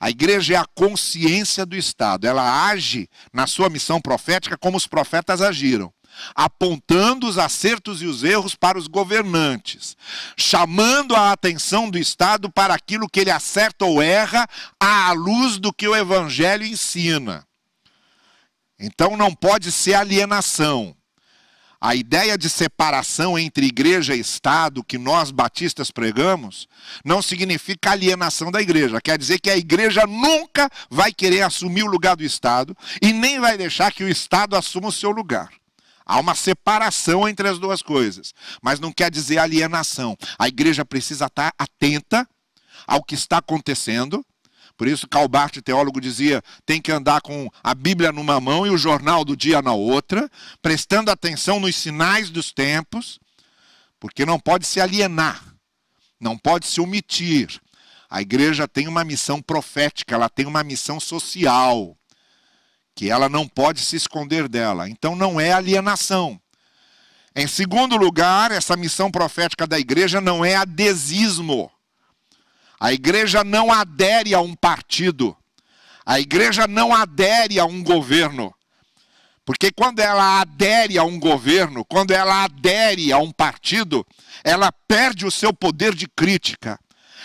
A 0.00 0.10
igreja 0.10 0.54
é 0.54 0.56
a 0.56 0.66
consciência 0.74 1.64
do 1.64 1.76
Estado. 1.76 2.26
Ela 2.26 2.66
age 2.68 3.08
na 3.32 3.46
sua 3.46 3.68
missão 3.68 4.00
profética 4.00 4.58
como 4.58 4.76
os 4.76 4.86
profetas 4.86 5.40
agiram 5.40 5.92
apontando 6.34 7.26
os 7.26 7.38
acertos 7.38 8.02
e 8.02 8.06
os 8.06 8.22
erros 8.22 8.54
para 8.54 8.78
os 8.78 8.86
governantes, 8.86 9.96
chamando 10.36 11.14
a 11.14 11.32
atenção 11.32 11.90
do 11.90 11.98
Estado 11.98 12.50
para 12.50 12.74
aquilo 12.74 13.08
que 13.08 13.20
ele 13.20 13.30
acerta 13.30 13.84
ou 13.84 14.02
erra 14.02 14.46
à 14.78 15.12
luz 15.12 15.58
do 15.58 15.72
que 15.72 15.88
o 15.88 15.96
Evangelho 15.96 16.64
ensina. 16.64 17.46
Então 18.78 19.16
não 19.16 19.32
pode 19.34 19.70
ser 19.70 19.94
alienação. 19.94 20.94
A 21.84 21.96
ideia 21.96 22.38
de 22.38 22.48
separação 22.48 23.36
entre 23.36 23.66
igreja 23.66 24.14
e 24.14 24.20
Estado 24.20 24.84
que 24.84 24.96
nós 24.96 25.32
batistas 25.32 25.90
pregamos 25.90 26.68
não 27.04 27.20
significa 27.20 27.90
alienação 27.90 28.52
da 28.52 28.62
igreja. 28.62 29.00
Quer 29.00 29.18
dizer 29.18 29.40
que 29.40 29.50
a 29.50 29.56
igreja 29.56 30.06
nunca 30.06 30.70
vai 30.88 31.12
querer 31.12 31.42
assumir 31.42 31.82
o 31.82 31.88
lugar 31.88 32.14
do 32.14 32.22
Estado 32.22 32.76
e 33.02 33.12
nem 33.12 33.40
vai 33.40 33.58
deixar 33.58 33.92
que 33.92 34.04
o 34.04 34.08
Estado 34.08 34.54
assuma 34.54 34.90
o 34.90 34.92
seu 34.92 35.10
lugar. 35.10 35.50
Há 36.06 36.20
uma 36.20 36.36
separação 36.36 37.28
entre 37.28 37.48
as 37.48 37.58
duas 37.58 37.82
coisas, 37.82 38.32
mas 38.62 38.78
não 38.78 38.92
quer 38.92 39.10
dizer 39.10 39.38
alienação. 39.38 40.16
A 40.38 40.46
igreja 40.46 40.84
precisa 40.84 41.26
estar 41.26 41.52
atenta 41.58 42.28
ao 42.86 43.02
que 43.02 43.16
está 43.16 43.38
acontecendo. 43.38 44.24
Por 44.82 44.88
isso, 44.88 45.06
Calbart, 45.06 45.58
teólogo, 45.62 46.00
dizia: 46.00 46.42
tem 46.66 46.82
que 46.82 46.90
andar 46.90 47.20
com 47.20 47.48
a 47.62 47.72
Bíblia 47.72 48.10
numa 48.10 48.40
mão 48.40 48.66
e 48.66 48.70
o 48.70 48.76
jornal 48.76 49.24
do 49.24 49.36
dia 49.36 49.62
na 49.62 49.72
outra, 49.72 50.28
prestando 50.60 51.08
atenção 51.08 51.60
nos 51.60 51.76
sinais 51.76 52.30
dos 52.30 52.50
tempos, 52.50 53.20
porque 54.00 54.26
não 54.26 54.40
pode 54.40 54.66
se 54.66 54.80
alienar, 54.80 55.40
não 56.18 56.36
pode 56.36 56.66
se 56.66 56.80
omitir. 56.80 57.60
A 58.10 58.22
igreja 58.22 58.66
tem 58.66 58.88
uma 58.88 59.04
missão 59.04 59.40
profética, 59.40 60.16
ela 60.16 60.28
tem 60.28 60.46
uma 60.46 60.64
missão 60.64 60.98
social 60.98 61.96
que 62.92 63.08
ela 63.08 63.28
não 63.28 63.46
pode 63.46 63.82
se 63.82 63.94
esconder 63.94 64.48
dela. 64.48 64.88
Então 64.88 65.14
não 65.14 65.40
é 65.40 65.52
alienação. 65.52 66.40
Em 67.36 67.46
segundo 67.46 67.96
lugar, 67.96 68.50
essa 68.50 68.76
missão 68.76 69.12
profética 69.12 69.64
da 69.64 69.78
igreja 69.78 70.20
não 70.20 70.44
é 70.44 70.56
adesismo. 70.56 71.70
A 72.82 72.92
igreja 72.92 73.44
não 73.44 73.72
adere 73.72 74.34
a 74.34 74.40
um 74.40 74.56
partido. 74.56 75.36
A 76.04 76.18
igreja 76.18 76.66
não 76.66 76.92
adere 76.92 77.60
a 77.60 77.64
um 77.64 77.80
governo. 77.80 78.52
Porque 79.44 79.70
quando 79.70 80.00
ela 80.00 80.40
adere 80.40 80.98
a 80.98 81.04
um 81.04 81.16
governo, 81.16 81.84
quando 81.84 82.10
ela 82.10 82.42
adere 82.42 83.12
a 83.12 83.18
um 83.18 83.30
partido, 83.30 84.04
ela 84.42 84.72
perde 84.72 85.24
o 85.24 85.30
seu 85.30 85.52
poder 85.54 85.94
de 85.94 86.08
crítica, 86.08 86.76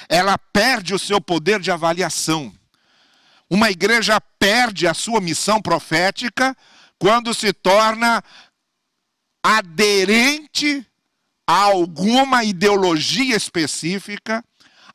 ela 0.08 0.38
perde 0.38 0.94
o 0.94 1.00
seu 1.00 1.20
poder 1.20 1.60
de 1.60 1.72
avaliação. 1.72 2.54
Uma 3.50 3.72
igreja 3.72 4.22
perde 4.38 4.86
a 4.86 4.94
sua 4.94 5.20
missão 5.20 5.60
profética 5.60 6.56
quando 7.00 7.34
se 7.34 7.52
torna 7.52 8.24
aderente 9.44 10.86
a 11.48 11.62
alguma 11.64 12.44
ideologia 12.44 13.36
específica, 13.36 14.46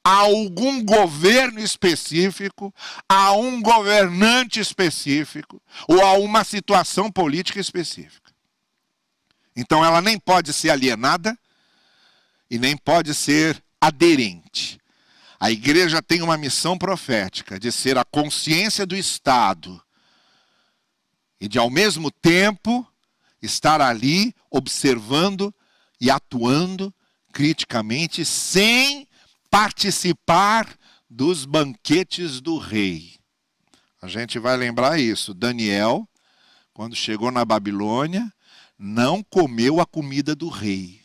a 0.05 0.17
algum 0.17 0.85
governo 0.85 1.61
específico, 1.61 2.75
a 3.09 3.33
um 3.33 3.63
governante 3.63 4.59
específico 4.59 5.63
ou 5.87 6.05
a 6.05 6.15
uma 6.15 6.43
situação 6.43 7.11
política 7.11 7.61
específica. 7.61 8.33
Então 9.55 9.85
ela 9.85 10.01
nem 10.01 10.19
pode 10.19 10.53
ser 10.53 10.71
alienada 10.71 11.39
e 12.51 12.59
nem 12.59 12.77
pode 12.77 13.15
ser 13.15 13.63
aderente. 13.81 14.81
A 15.39 15.51
igreja 15.51 16.01
tem 16.03 16.23
uma 16.23 16.37
missão 16.37 16.79
profética 16.79 17.59
de 17.59 17.71
ser 17.73 17.99
a 17.99 18.05
consciência 18.05 18.87
do 18.87 18.97
Estado 18.97 19.83
e 21.41 21.49
de, 21.49 21.59
ao 21.59 21.69
mesmo 21.69 22.11
tempo, 22.11 22.87
estar 23.41 23.81
ali 23.81 24.35
observando 24.51 25.53
e 26.01 26.11
atuando 26.11 26.95
criticamente, 27.33 28.25
sem 28.25 29.09
participar 29.53 30.67
dos 31.11 31.45
banquetes 31.45 32.41
do 32.41 32.57
rei. 32.57 33.17
A 34.01 34.09
gente 34.09 34.39
vai 34.39 34.57
lembrar 34.57 34.99
isso. 34.99 35.35
Daniel, 35.35 36.09
quando 36.73 36.97
chegou 36.97 37.31
na 37.31 37.45
Babilônia, 37.45 38.33
não 38.79 39.23
comeu 39.23 39.79
a 39.79 39.85
comida 39.85 40.35
do 40.35 40.49
rei, 40.49 41.03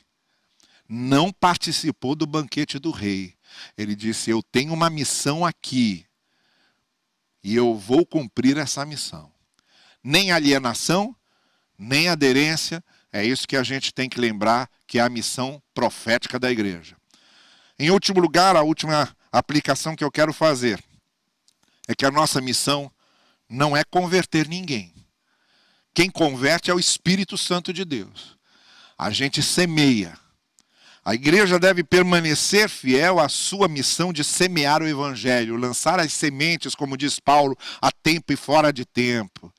não 0.88 1.30
participou 1.30 2.16
do 2.16 2.26
banquete 2.26 2.80
do 2.80 2.90
rei. 2.90 3.36
Ele 3.78 3.94
disse: 3.94 4.30
Eu 4.32 4.42
tenho 4.42 4.74
uma 4.74 4.90
missão 4.90 5.46
aqui 5.46 6.06
e 7.44 7.54
eu 7.54 7.76
vou 7.76 8.06
cumprir 8.06 8.58
essa 8.58 8.86
missão. 8.86 9.30
Nem 10.02 10.32
alienação, 10.32 11.14
nem 11.78 12.08
aderência, 12.08 12.82
é 13.12 13.26
isso 13.26 13.46
que 13.46 13.58
a 13.58 13.64
gente 13.64 13.94
tem 13.94 14.08
que 14.08 14.22
lembrar 14.22 14.70
que 14.88 15.00
é 15.00 15.02
a 15.02 15.10
missão 15.10 15.62
profética 15.74 16.40
da 16.40 16.50
igreja. 16.50 16.97
Em 17.80 17.92
último 17.92 18.20
lugar, 18.20 18.56
a 18.56 18.62
última 18.62 19.16
aplicação 19.32 19.96
que 19.96 20.04
eu 20.04 20.12
quero 20.12 20.34
fazer 20.34 20.84
é 21.88 21.96
que 21.96 22.06
a 22.06 22.12
nossa 22.12 22.42
missão 22.42 22.92
não 23.50 23.76
é 23.76 23.84
converter 23.84 24.48
ninguém. 24.48 24.94
Quem 25.94 26.10
converte 26.10 26.70
é 26.70 26.74
o 26.74 26.80
Espírito 26.80 27.38
Santo 27.38 27.72
de 27.72 27.86
Deus. 27.86 28.38
A 28.98 29.12
gente 29.12 29.42
semeia 29.42 30.18
a 31.08 31.14
igreja 31.14 31.58
deve 31.58 31.86
permanecer 31.86 32.68
fiel 32.68 33.18
à 33.18 33.30
sua 33.30 33.70
missão 33.70 34.12
de 34.12 34.26
semear 34.26 34.84
o 34.84 34.88
evangelho, 34.90 35.56
lançar 35.56 36.02
as 36.02 36.12
sementes, 36.12 36.76
como 36.76 36.98
diz 36.98 37.18
Paulo, 37.18 37.58
a 37.82 37.90
tempo 37.90 38.34
e 38.34 38.36
fora 38.36 38.74
de 38.74 38.84
tempo. 38.84 39.50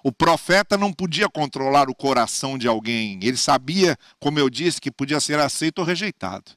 O 0.00 0.12
profeta 0.12 0.78
não 0.78 0.92
podia 0.92 1.28
controlar 1.28 1.90
o 1.90 1.94
coração 1.94 2.56
de 2.56 2.68
alguém, 2.68 3.18
ele 3.20 3.36
sabia, 3.36 3.98
como 4.20 4.38
eu 4.38 4.48
disse, 4.48 4.80
que 4.80 4.92
podia 4.92 5.18
ser 5.18 5.40
aceito 5.40 5.80
ou 5.80 5.84
rejeitado. 5.84 6.52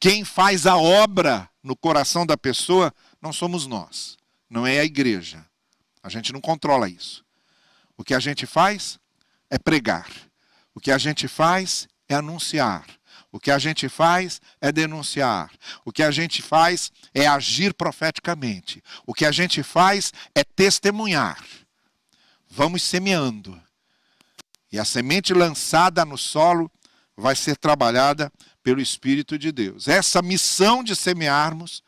Quem 0.00 0.24
faz 0.24 0.66
a 0.66 0.78
obra 0.78 1.48
no 1.62 1.76
coração 1.76 2.24
da 2.24 2.36
pessoa 2.36 2.92
não 3.20 3.34
somos 3.34 3.66
nós, 3.66 4.16
não 4.48 4.66
é 4.66 4.80
a 4.80 4.84
igreja. 4.84 5.44
A 6.02 6.08
gente 6.08 6.32
não 6.32 6.40
controla 6.40 6.88
isso. 6.88 7.22
O 7.98 8.02
que 8.02 8.14
a 8.14 8.18
gente 8.18 8.46
faz 8.46 8.98
é 9.50 9.58
pregar. 9.58 10.08
O 10.74 10.80
que 10.80 10.90
a 10.90 10.96
gente 10.96 11.28
faz 11.28 11.86
é 12.08 12.14
anunciar. 12.14 12.86
O 13.30 13.38
que 13.38 13.50
a 13.50 13.58
gente 13.58 13.90
faz 13.90 14.40
é 14.58 14.72
denunciar. 14.72 15.52
O 15.84 15.92
que 15.92 16.02
a 16.02 16.10
gente 16.10 16.40
faz 16.40 16.90
é 17.12 17.26
agir 17.26 17.74
profeticamente. 17.74 18.82
O 19.06 19.12
que 19.12 19.26
a 19.26 19.30
gente 19.30 19.62
faz 19.62 20.12
é 20.34 20.42
testemunhar. 20.42 21.44
Vamos 22.48 22.82
semeando. 22.82 23.60
E 24.72 24.78
a 24.78 24.84
semente 24.84 25.34
lançada 25.34 26.04
no 26.06 26.16
solo 26.16 26.70
vai 27.16 27.36
ser 27.36 27.56
trabalhada 27.56 28.32
pelo 28.62 28.80
Espírito 28.80 29.38
de 29.38 29.52
Deus. 29.52 29.88
Essa 29.88 30.22
missão 30.22 30.82
de 30.82 30.94
semearmos, 30.94 31.82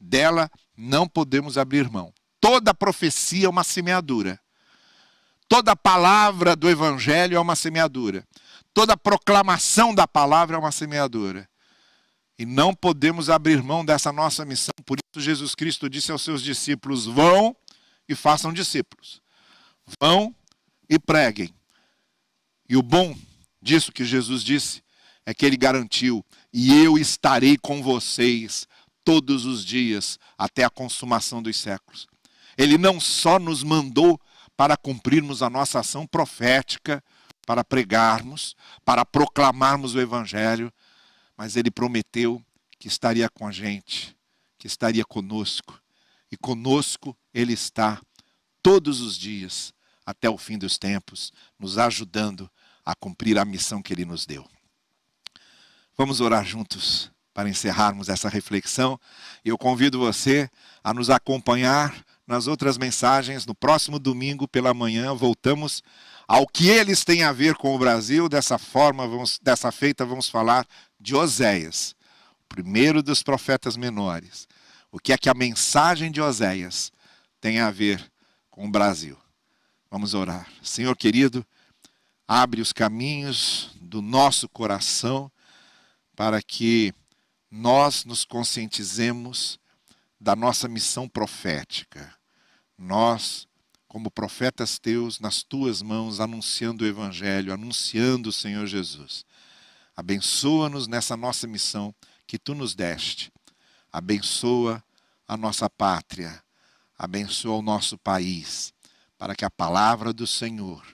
dela 0.00 0.50
não 0.76 1.08
podemos 1.08 1.58
abrir 1.58 1.90
mão. 1.90 2.12
Toda 2.40 2.74
profecia 2.74 3.46
é 3.46 3.48
uma 3.48 3.64
semeadura. 3.64 4.40
Toda 5.48 5.74
palavra 5.74 6.54
do 6.54 6.68
Evangelho 6.68 7.36
é 7.36 7.40
uma 7.40 7.56
semeadura. 7.56 8.26
Toda 8.72 8.96
proclamação 8.96 9.94
da 9.94 10.06
palavra 10.06 10.56
é 10.56 10.58
uma 10.58 10.70
semeadura. 10.70 11.48
E 12.38 12.46
não 12.46 12.72
podemos 12.72 13.28
abrir 13.28 13.62
mão 13.62 13.84
dessa 13.84 14.12
nossa 14.12 14.44
missão. 14.44 14.72
Por 14.84 14.98
isso, 14.98 15.24
Jesus 15.24 15.54
Cristo 15.54 15.88
disse 15.88 16.12
aos 16.12 16.22
seus 16.22 16.42
discípulos: 16.42 17.06
vão 17.06 17.56
e 18.08 18.14
façam 18.14 18.52
discípulos. 18.52 19.20
Vão 20.00 20.34
e 20.88 20.98
preguem. 20.98 21.52
E 22.68 22.76
o 22.76 22.82
bom 22.82 23.16
disso 23.60 23.90
que 23.90 24.04
Jesus 24.04 24.44
disse 24.44 24.82
é 25.28 25.34
que 25.34 25.44
ele 25.44 25.58
garantiu: 25.58 26.24
e 26.50 26.82
eu 26.82 26.96
estarei 26.96 27.58
com 27.58 27.82
vocês 27.82 28.66
todos 29.04 29.44
os 29.44 29.62
dias 29.62 30.18
até 30.38 30.64
a 30.64 30.70
consumação 30.70 31.42
dos 31.42 31.58
séculos. 31.58 32.06
Ele 32.56 32.78
não 32.78 32.98
só 32.98 33.38
nos 33.38 33.62
mandou 33.62 34.18
para 34.56 34.74
cumprirmos 34.74 35.42
a 35.42 35.50
nossa 35.50 35.80
ação 35.80 36.06
profética, 36.06 37.04
para 37.46 37.62
pregarmos, 37.62 38.56
para 38.86 39.04
proclamarmos 39.04 39.94
o 39.94 40.00
Evangelho, 40.00 40.72
mas 41.36 41.56
ele 41.56 41.70
prometeu 41.70 42.42
que 42.78 42.88
estaria 42.88 43.28
com 43.28 43.46
a 43.46 43.52
gente, 43.52 44.16
que 44.58 44.66
estaria 44.66 45.04
conosco. 45.04 45.78
E 46.32 46.38
conosco 46.38 47.14
ele 47.34 47.52
está 47.52 48.00
todos 48.62 49.02
os 49.02 49.18
dias, 49.18 49.74
até 50.06 50.30
o 50.30 50.38
fim 50.38 50.56
dos 50.56 50.78
tempos, 50.78 51.34
nos 51.58 51.76
ajudando 51.76 52.50
a 52.82 52.94
cumprir 52.94 53.38
a 53.38 53.44
missão 53.44 53.82
que 53.82 53.92
ele 53.92 54.06
nos 54.06 54.24
deu. 54.24 54.48
Vamos 56.00 56.20
orar 56.20 56.44
juntos 56.44 57.10
para 57.34 57.48
encerrarmos 57.48 58.08
essa 58.08 58.28
reflexão. 58.28 59.00
Eu 59.44 59.58
convido 59.58 59.98
você 59.98 60.48
a 60.82 60.94
nos 60.94 61.10
acompanhar 61.10 62.04
nas 62.24 62.46
outras 62.46 62.78
mensagens. 62.78 63.44
No 63.44 63.52
próximo 63.52 63.98
domingo 63.98 64.46
pela 64.46 64.72
manhã, 64.72 65.12
voltamos 65.12 65.82
ao 66.28 66.46
que 66.46 66.68
eles 66.68 67.04
têm 67.04 67.24
a 67.24 67.32
ver 67.32 67.56
com 67.56 67.74
o 67.74 67.78
Brasil, 67.80 68.28
dessa 68.28 68.58
forma, 68.58 69.08
vamos, 69.08 69.40
dessa 69.42 69.72
feita, 69.72 70.06
vamos 70.06 70.28
falar 70.28 70.64
de 71.00 71.16
Oséias, 71.16 71.96
o 72.44 72.54
primeiro 72.54 73.02
dos 73.02 73.24
profetas 73.24 73.76
menores. 73.76 74.46
O 74.92 75.00
que 75.00 75.12
é 75.12 75.18
que 75.18 75.28
a 75.28 75.34
mensagem 75.34 76.12
de 76.12 76.20
Oséias 76.20 76.92
tem 77.40 77.58
a 77.58 77.72
ver 77.72 78.08
com 78.52 78.68
o 78.68 78.70
Brasil? 78.70 79.18
Vamos 79.90 80.14
orar. 80.14 80.46
Senhor 80.62 80.96
querido, 80.96 81.44
abre 82.28 82.60
os 82.60 82.72
caminhos 82.72 83.72
do 83.80 84.00
nosso 84.00 84.48
coração 84.48 85.28
para 86.18 86.42
que 86.42 86.92
nós 87.48 88.04
nos 88.04 88.24
conscientizemos 88.24 89.56
da 90.20 90.34
nossa 90.34 90.66
missão 90.66 91.08
profética. 91.08 92.12
Nós, 92.76 93.46
como 93.86 94.10
profetas 94.10 94.80
teus, 94.80 95.20
nas 95.20 95.44
tuas 95.44 95.80
mãos, 95.80 96.18
anunciando 96.18 96.82
o 96.82 96.86
Evangelho, 96.88 97.54
anunciando 97.54 98.30
o 98.30 98.32
Senhor 98.32 98.66
Jesus. 98.66 99.24
Abençoa-nos 99.96 100.88
nessa 100.88 101.16
nossa 101.16 101.46
missão 101.46 101.94
que 102.26 102.36
tu 102.36 102.52
nos 102.52 102.74
deste. 102.74 103.32
Abençoa 103.92 104.82
a 105.24 105.36
nossa 105.36 105.70
pátria. 105.70 106.42
Abençoa 106.98 107.58
o 107.58 107.62
nosso 107.62 107.96
país, 107.96 108.74
para 109.16 109.36
que 109.36 109.44
a 109.44 109.50
palavra 109.50 110.12
do 110.12 110.26
Senhor 110.26 110.84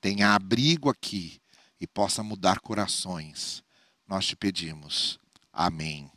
tenha 0.00 0.34
abrigo 0.34 0.90
aqui 0.90 1.40
e 1.80 1.86
possa 1.86 2.24
mudar 2.24 2.58
corações. 2.58 3.63
Nós 4.06 4.26
te 4.26 4.36
pedimos. 4.36 5.18
Amém. 5.52 6.13